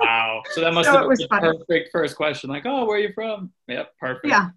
wow! 0.00 0.42
So 0.52 0.60
that 0.60 0.72
must 0.72 0.88
so 0.88 0.98
have 0.98 1.08
been 1.08 1.18
the 1.18 1.28
perfect 1.28 1.90
first 1.90 2.16
question. 2.16 2.50
Like, 2.50 2.66
oh, 2.66 2.84
where 2.84 2.96
are 2.96 3.00
you 3.00 3.12
from? 3.12 3.52
Yep, 3.66 3.92
perfect. 3.98 4.26
Yeah. 4.26 4.50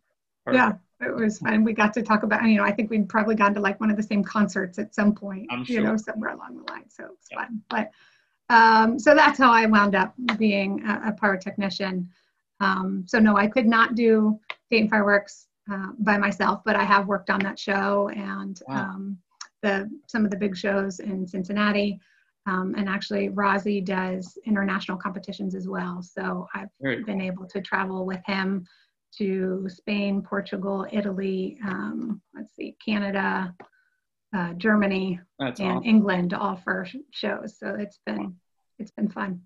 Perfect. 0.45 0.55
Yeah 0.55 0.73
it 1.01 1.15
was 1.15 1.39
fun. 1.39 1.63
We 1.63 1.73
got 1.73 1.93
to 1.93 2.01
talk 2.01 2.23
about, 2.23 2.43
you 2.43 2.57
know, 2.57 2.63
I 2.63 2.71
think 2.71 2.89
we'd 2.89 3.07
probably 3.07 3.35
gone 3.35 3.53
to 3.53 3.61
like 3.61 3.79
one 3.79 3.89
of 3.89 3.97
the 3.97 4.03
same 4.03 4.23
concerts 4.23 4.79
at 4.79 4.93
some 4.93 5.15
point, 5.15 5.47
I'm 5.49 5.63
sure. 5.63 5.77
you 5.77 5.81
know, 5.81 5.95
somewhere 5.95 6.31
along 6.31 6.57
the 6.57 6.71
line. 6.71 6.89
So 6.89 7.05
it 7.05 7.09
was 7.09 7.27
yeah. 7.31 7.37
fun. 7.37 7.61
But 7.69 7.91
um, 8.49 8.99
so 8.99 9.15
that's 9.15 9.37
how 9.37 9.51
I 9.51 9.65
wound 9.65 9.95
up 9.95 10.13
being 10.37 10.83
a, 10.85 11.09
a 11.09 11.11
pyrotechnician. 11.13 12.07
Um, 12.59 13.05
so 13.07 13.19
no, 13.19 13.37
I 13.37 13.47
could 13.47 13.67
not 13.67 13.95
do 13.95 14.39
Dayton 14.69 14.89
fireworks 14.89 15.47
uh, 15.71 15.91
by 15.99 16.17
myself, 16.17 16.61
but 16.65 16.75
I 16.75 16.83
have 16.83 17.07
worked 17.07 17.29
on 17.29 17.39
that 17.41 17.57
show 17.57 18.09
and 18.09 18.59
wow. 18.67 18.75
um, 18.75 19.17
the 19.61 19.89
some 20.07 20.25
of 20.25 20.31
the 20.31 20.37
big 20.37 20.55
shows 20.55 20.99
in 20.99 21.27
Cincinnati. 21.27 21.99
Um, 22.45 22.73
and 22.77 22.89
actually, 22.89 23.29
Rozzi 23.29 23.83
does 23.83 24.37
international 24.45 24.97
competitions 24.97 25.53
as 25.53 25.67
well. 25.67 26.01
So 26.01 26.47
I've 26.55 26.69
Very 26.81 27.03
been 27.03 27.19
cool. 27.19 27.27
able 27.27 27.47
to 27.47 27.61
travel 27.61 28.05
with 28.05 28.21
him 28.25 28.65
to 29.17 29.67
Spain, 29.69 30.21
Portugal, 30.21 30.87
Italy, 30.91 31.57
um, 31.65 32.21
let's 32.33 32.55
see, 32.55 32.75
Canada, 32.83 33.53
uh, 34.35 34.53
Germany, 34.53 35.19
That's 35.39 35.59
and 35.59 35.77
awesome. 35.77 35.89
England 35.89 36.33
all 36.33 36.57
for 36.57 36.87
shows. 37.11 37.57
So 37.57 37.75
it's 37.75 37.99
been 38.05 38.35
it's 38.77 38.91
been 38.91 39.09
fun. 39.09 39.41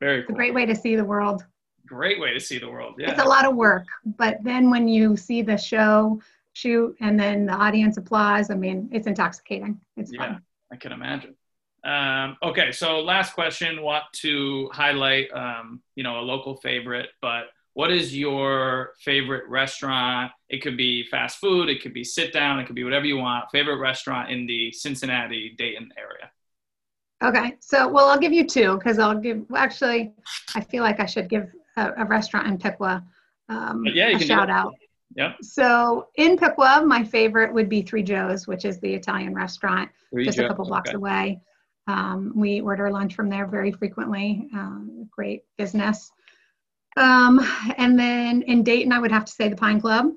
Very 0.00 0.22
cool. 0.22 0.30
It's 0.30 0.30
a 0.30 0.34
great 0.34 0.54
way 0.54 0.66
to 0.66 0.74
see 0.74 0.96
the 0.96 1.04
world. 1.04 1.44
Great 1.86 2.20
way 2.20 2.32
to 2.32 2.40
see 2.40 2.58
the 2.58 2.70
world. 2.70 2.94
Yeah. 2.98 3.10
It's 3.10 3.22
a 3.22 3.24
lot 3.24 3.44
of 3.44 3.54
work, 3.54 3.86
but 4.04 4.38
then 4.42 4.70
when 4.70 4.88
you 4.88 5.16
see 5.16 5.42
the 5.42 5.56
show 5.56 6.20
shoot 6.52 6.96
and 7.00 7.18
then 7.18 7.46
the 7.46 7.52
audience 7.52 7.96
applause, 7.96 8.50
I 8.50 8.54
mean, 8.54 8.88
it's 8.92 9.06
intoxicating. 9.06 9.80
It's 9.96 10.12
yeah, 10.12 10.18
fun. 10.18 10.42
I 10.70 10.76
can 10.76 10.92
imagine. 10.92 11.34
Um, 11.84 12.36
okay, 12.42 12.70
so 12.72 13.00
last 13.00 13.34
question. 13.34 13.82
Want 13.82 14.04
to 14.14 14.70
highlight, 14.72 15.32
um, 15.32 15.82
you 15.96 16.04
know, 16.04 16.20
a 16.20 16.22
local 16.22 16.56
favorite, 16.56 17.08
but 17.20 17.46
what 17.74 17.90
is 17.90 18.16
your 18.16 18.92
favorite 19.00 19.48
restaurant? 19.48 20.30
It 20.48 20.62
could 20.62 20.76
be 20.76 21.04
fast 21.04 21.38
food, 21.38 21.68
it 21.68 21.82
could 21.82 21.94
be 21.94 22.04
sit 22.04 22.32
down, 22.32 22.60
it 22.60 22.66
could 22.66 22.76
be 22.76 22.84
whatever 22.84 23.06
you 23.06 23.16
want. 23.16 23.50
Favorite 23.50 23.78
restaurant 23.78 24.30
in 24.30 24.46
the 24.46 24.70
Cincinnati, 24.72 25.54
Dayton 25.56 25.90
area. 25.96 26.30
Okay, 27.24 27.56
so 27.60 27.88
well, 27.88 28.08
I'll 28.08 28.18
give 28.18 28.32
you 28.32 28.46
two 28.46 28.76
because 28.76 28.98
I'll 28.98 29.18
give. 29.18 29.44
Actually, 29.56 30.12
I 30.54 30.60
feel 30.60 30.82
like 30.82 31.00
I 31.00 31.06
should 31.06 31.28
give 31.28 31.50
a, 31.76 31.92
a 31.98 32.04
restaurant 32.04 32.48
in 32.48 32.58
Piqua 32.58 33.02
um, 33.48 33.84
yeah, 33.86 34.08
a 34.08 34.18
shout 34.18 34.50
out. 34.50 34.74
Yep. 35.16 35.36
So 35.42 36.08
in 36.16 36.36
Piqua, 36.36 36.82
my 36.86 37.04
favorite 37.04 37.52
would 37.52 37.68
be 37.68 37.82
Three 37.82 38.02
Joe's, 38.02 38.46
which 38.46 38.64
is 38.64 38.80
the 38.80 38.94
Italian 38.94 39.34
restaurant 39.34 39.90
Three 40.10 40.24
just 40.24 40.38
Joe. 40.38 40.46
a 40.46 40.48
couple 40.48 40.64
blocks 40.64 40.90
okay. 40.90 40.96
away. 40.96 41.40
Um, 41.86 42.32
we 42.34 42.60
order 42.60 42.90
lunch 42.90 43.14
from 43.14 43.28
there 43.28 43.46
very 43.46 43.72
frequently. 43.72 44.48
Um, 44.54 45.08
great 45.10 45.44
business. 45.58 46.10
Um, 46.96 47.40
and 47.76 47.98
then 47.98 48.42
in 48.42 48.62
Dayton, 48.62 48.92
I 48.92 48.98
would 48.98 49.12
have 49.12 49.24
to 49.24 49.32
say 49.32 49.48
the 49.48 49.56
Pine 49.56 49.80
Club. 49.80 50.12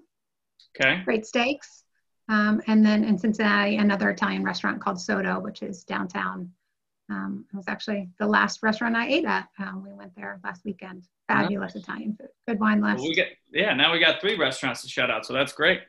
Okay. 0.79 1.01
Great 1.03 1.25
steaks. 1.25 1.83
Um, 2.27 2.61
and 2.67 2.85
then 2.85 3.03
in 3.03 3.17
Cincinnati, 3.17 3.77
another 3.77 4.09
Italian 4.09 4.43
restaurant 4.43 4.81
called 4.81 4.99
Sotto, 4.99 5.39
which 5.39 5.61
is 5.61 5.83
downtown. 5.83 6.51
Um, 7.09 7.45
it 7.53 7.55
was 7.55 7.67
actually 7.67 8.09
the 8.19 8.27
last 8.27 8.63
restaurant 8.63 8.95
I 8.95 9.07
ate 9.07 9.25
at. 9.25 9.47
Um, 9.59 9.83
we 9.85 9.93
went 9.93 10.15
there 10.15 10.39
last 10.43 10.65
weekend. 10.65 11.03
Fabulous 11.27 11.75
Italian 11.75 12.15
food. 12.19 12.29
Good 12.47 12.59
wine 12.59 12.81
list. 12.81 12.97
Well, 12.97 13.09
we 13.09 13.15
get 13.15 13.29
yeah. 13.51 13.73
Now 13.73 13.91
we 13.91 13.99
got 13.99 14.21
three 14.21 14.37
restaurants 14.37 14.81
to 14.81 14.87
shout 14.87 15.11
out, 15.11 15.25
so 15.25 15.33
that's 15.33 15.53
great. 15.53 15.81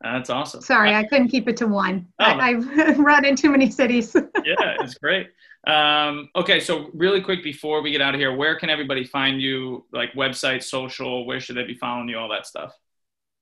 That's 0.00 0.30
awesome. 0.30 0.62
Sorry, 0.62 0.94
I 0.94 1.04
couldn't 1.04 1.28
keep 1.28 1.46
it 1.46 1.58
to 1.58 1.66
one. 1.66 2.06
Oh, 2.18 2.24
I, 2.24 2.52
have 2.52 2.98
run 2.98 3.26
in 3.26 3.36
too 3.36 3.50
many 3.50 3.70
cities. 3.70 4.14
yeah, 4.44 4.76
it's 4.80 4.94
great. 4.94 5.28
Um, 5.66 6.30
okay, 6.34 6.58
so 6.58 6.88
really 6.94 7.20
quick 7.20 7.44
before 7.44 7.82
we 7.82 7.90
get 7.90 8.00
out 8.00 8.14
of 8.14 8.20
here, 8.20 8.34
where 8.34 8.58
can 8.58 8.70
everybody 8.70 9.04
find 9.04 9.42
you? 9.42 9.84
Like 9.92 10.14
website, 10.14 10.62
social, 10.62 11.26
where 11.26 11.38
should 11.38 11.56
they 11.56 11.64
be 11.64 11.74
following 11.74 12.08
you? 12.08 12.18
All 12.18 12.30
that 12.30 12.46
stuff. 12.46 12.74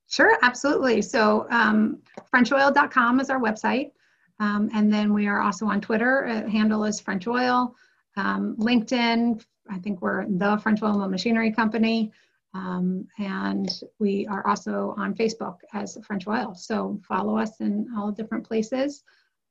Sure, 0.08 0.36
absolutely. 0.42 1.00
So 1.02 1.46
um, 1.50 1.98
FrenchOil.com 2.34 3.20
is 3.20 3.30
our 3.30 3.38
website. 3.38 3.92
Um, 4.40 4.70
and 4.72 4.92
then 4.92 5.12
we 5.12 5.26
are 5.26 5.40
also 5.40 5.66
on 5.66 5.80
Twitter. 5.80 6.26
Uh, 6.26 6.48
handle 6.48 6.84
is 6.84 7.00
French 7.00 7.26
Oil. 7.26 7.74
Um, 8.16 8.56
LinkedIn, 8.56 9.44
I 9.70 9.78
think 9.78 10.00
we're 10.00 10.26
the 10.26 10.58
French 10.62 10.82
Oil 10.82 11.08
Machinery 11.08 11.52
Company. 11.52 12.12
Um, 12.54 13.06
and 13.18 13.68
we 13.98 14.26
are 14.28 14.46
also 14.46 14.94
on 14.96 15.14
Facebook 15.14 15.58
as 15.74 15.98
French 16.04 16.26
Oil. 16.26 16.54
So 16.54 17.00
follow 17.06 17.36
us 17.36 17.60
in 17.60 17.88
all 17.96 18.10
different 18.10 18.46
places. 18.46 19.02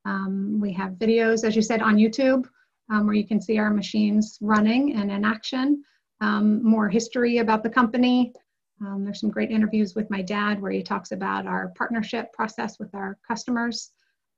Um, 0.06 0.60
we 0.60 0.74
have 0.74 0.94
videos, 0.94 1.44
as 1.44 1.56
you 1.56 1.62
said, 1.62 1.82
on 1.82 1.98
YouTube 1.98 2.46
um, 2.90 3.06
where 3.06 3.16
you 3.16 3.28
can 3.28 3.42
see 3.42 3.58
our 3.58 3.70
machines 3.70 4.38
running 4.42 4.96
and 4.96 5.12
in 5.12 5.26
action. 5.26 5.84
Um, 6.22 6.64
more 6.64 6.90
history 6.90 7.38
about 7.38 7.62
the 7.62 7.70
company. 7.70 8.34
There's 8.80 9.20
some 9.20 9.30
great 9.30 9.52
interviews 9.52 9.96
with 9.96 10.10
my 10.10 10.22
dad 10.22 10.62
where 10.62 10.72
he 10.72 10.84
talks 10.84 11.12
about 11.12 11.46
our 11.46 11.74
partnership 11.76 12.32
process 12.34 12.80
with 12.80 12.94
our 12.96 13.18
customers. 13.28 13.92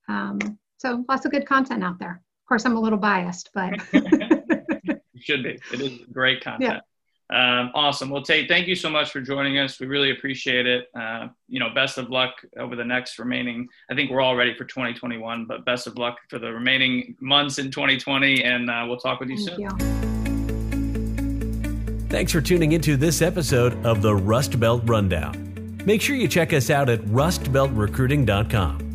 Um, 0.09 0.59
so 0.77 1.05
lots 1.07 1.25
of 1.25 1.31
good 1.31 1.45
content 1.45 1.83
out 1.83 1.99
there. 1.99 2.21
Of 2.43 2.47
course, 2.47 2.65
I'm 2.65 2.75
a 2.75 2.81
little 2.81 2.99
biased, 2.99 3.51
but. 3.53 3.79
It 5.19 5.25
should 5.25 5.43
be. 5.43 5.59
It 5.73 5.81
is 5.81 5.99
great 6.11 6.41
content. 6.41 6.75
Yeah. 6.75 6.79
Um, 7.31 7.71
awesome. 7.75 8.09
Well, 8.09 8.23
Tayte, 8.23 8.47
thank 8.47 8.67
you 8.67 8.73
so 8.75 8.89
much 8.89 9.11
for 9.11 9.21
joining 9.21 9.59
us. 9.59 9.79
We 9.79 9.85
really 9.85 10.09
appreciate 10.11 10.65
it. 10.65 10.87
Uh, 10.97 11.27
you 11.47 11.59
know, 11.59 11.69
best 11.75 11.99
of 11.99 12.09
luck 12.09 12.33
over 12.57 12.75
the 12.75 12.85
next 12.85 13.19
remaining. 13.19 13.67
I 13.91 13.95
think 13.95 14.09
we're 14.09 14.21
all 14.21 14.35
ready 14.35 14.55
for 14.55 14.65
2021, 14.65 15.45
but 15.45 15.63
best 15.65 15.85
of 15.85 15.97
luck 15.97 16.17
for 16.29 16.39
the 16.39 16.51
remaining 16.51 17.15
months 17.19 17.59
in 17.59 17.69
2020, 17.69 18.43
and 18.43 18.69
uh, 18.69 18.85
we'll 18.87 18.97
talk 18.97 19.19
with 19.19 19.29
you 19.29 19.37
thank 19.37 19.49
soon. 19.49 19.59
You. 19.59 19.69
Thanks 22.09 22.31
for 22.31 22.41
tuning 22.41 22.71
into 22.71 22.97
this 22.97 23.21
episode 23.21 23.85
of 23.85 24.01
the 24.01 24.15
Rust 24.15 24.59
Belt 24.59 24.81
Rundown. 24.85 25.77
Make 25.85 26.01
sure 26.01 26.15
you 26.15 26.27
check 26.27 26.51
us 26.53 26.71
out 26.71 26.89
at 26.89 27.01
rustbeltrecruiting.com. 27.01 28.88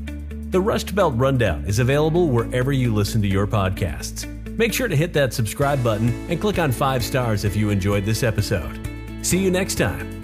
The 0.55 0.61
Rust 0.61 0.94
Belt 0.94 1.14
Rundown 1.16 1.64
is 1.64 1.80
available 1.80 2.28
wherever 2.28 2.70
you 2.70 2.94
listen 2.94 3.20
to 3.22 3.26
your 3.26 3.44
podcasts. 3.44 4.24
Make 4.57 4.72
sure 4.72 4.86
to 4.86 4.94
hit 4.94 5.12
that 5.14 5.32
subscribe 5.32 5.82
button 5.82 6.11
and 6.30 6.40
click 6.40 6.61
on 6.61 6.70
five 6.70 7.02
stars 7.02 7.42
if 7.44 7.57
you 7.57 7.70
enjoyed 7.70 8.05
this 8.05 8.22
episode. 8.22 8.78
See 9.22 9.38
you 9.38 9.50
next 9.50 9.74
time. 9.78 10.24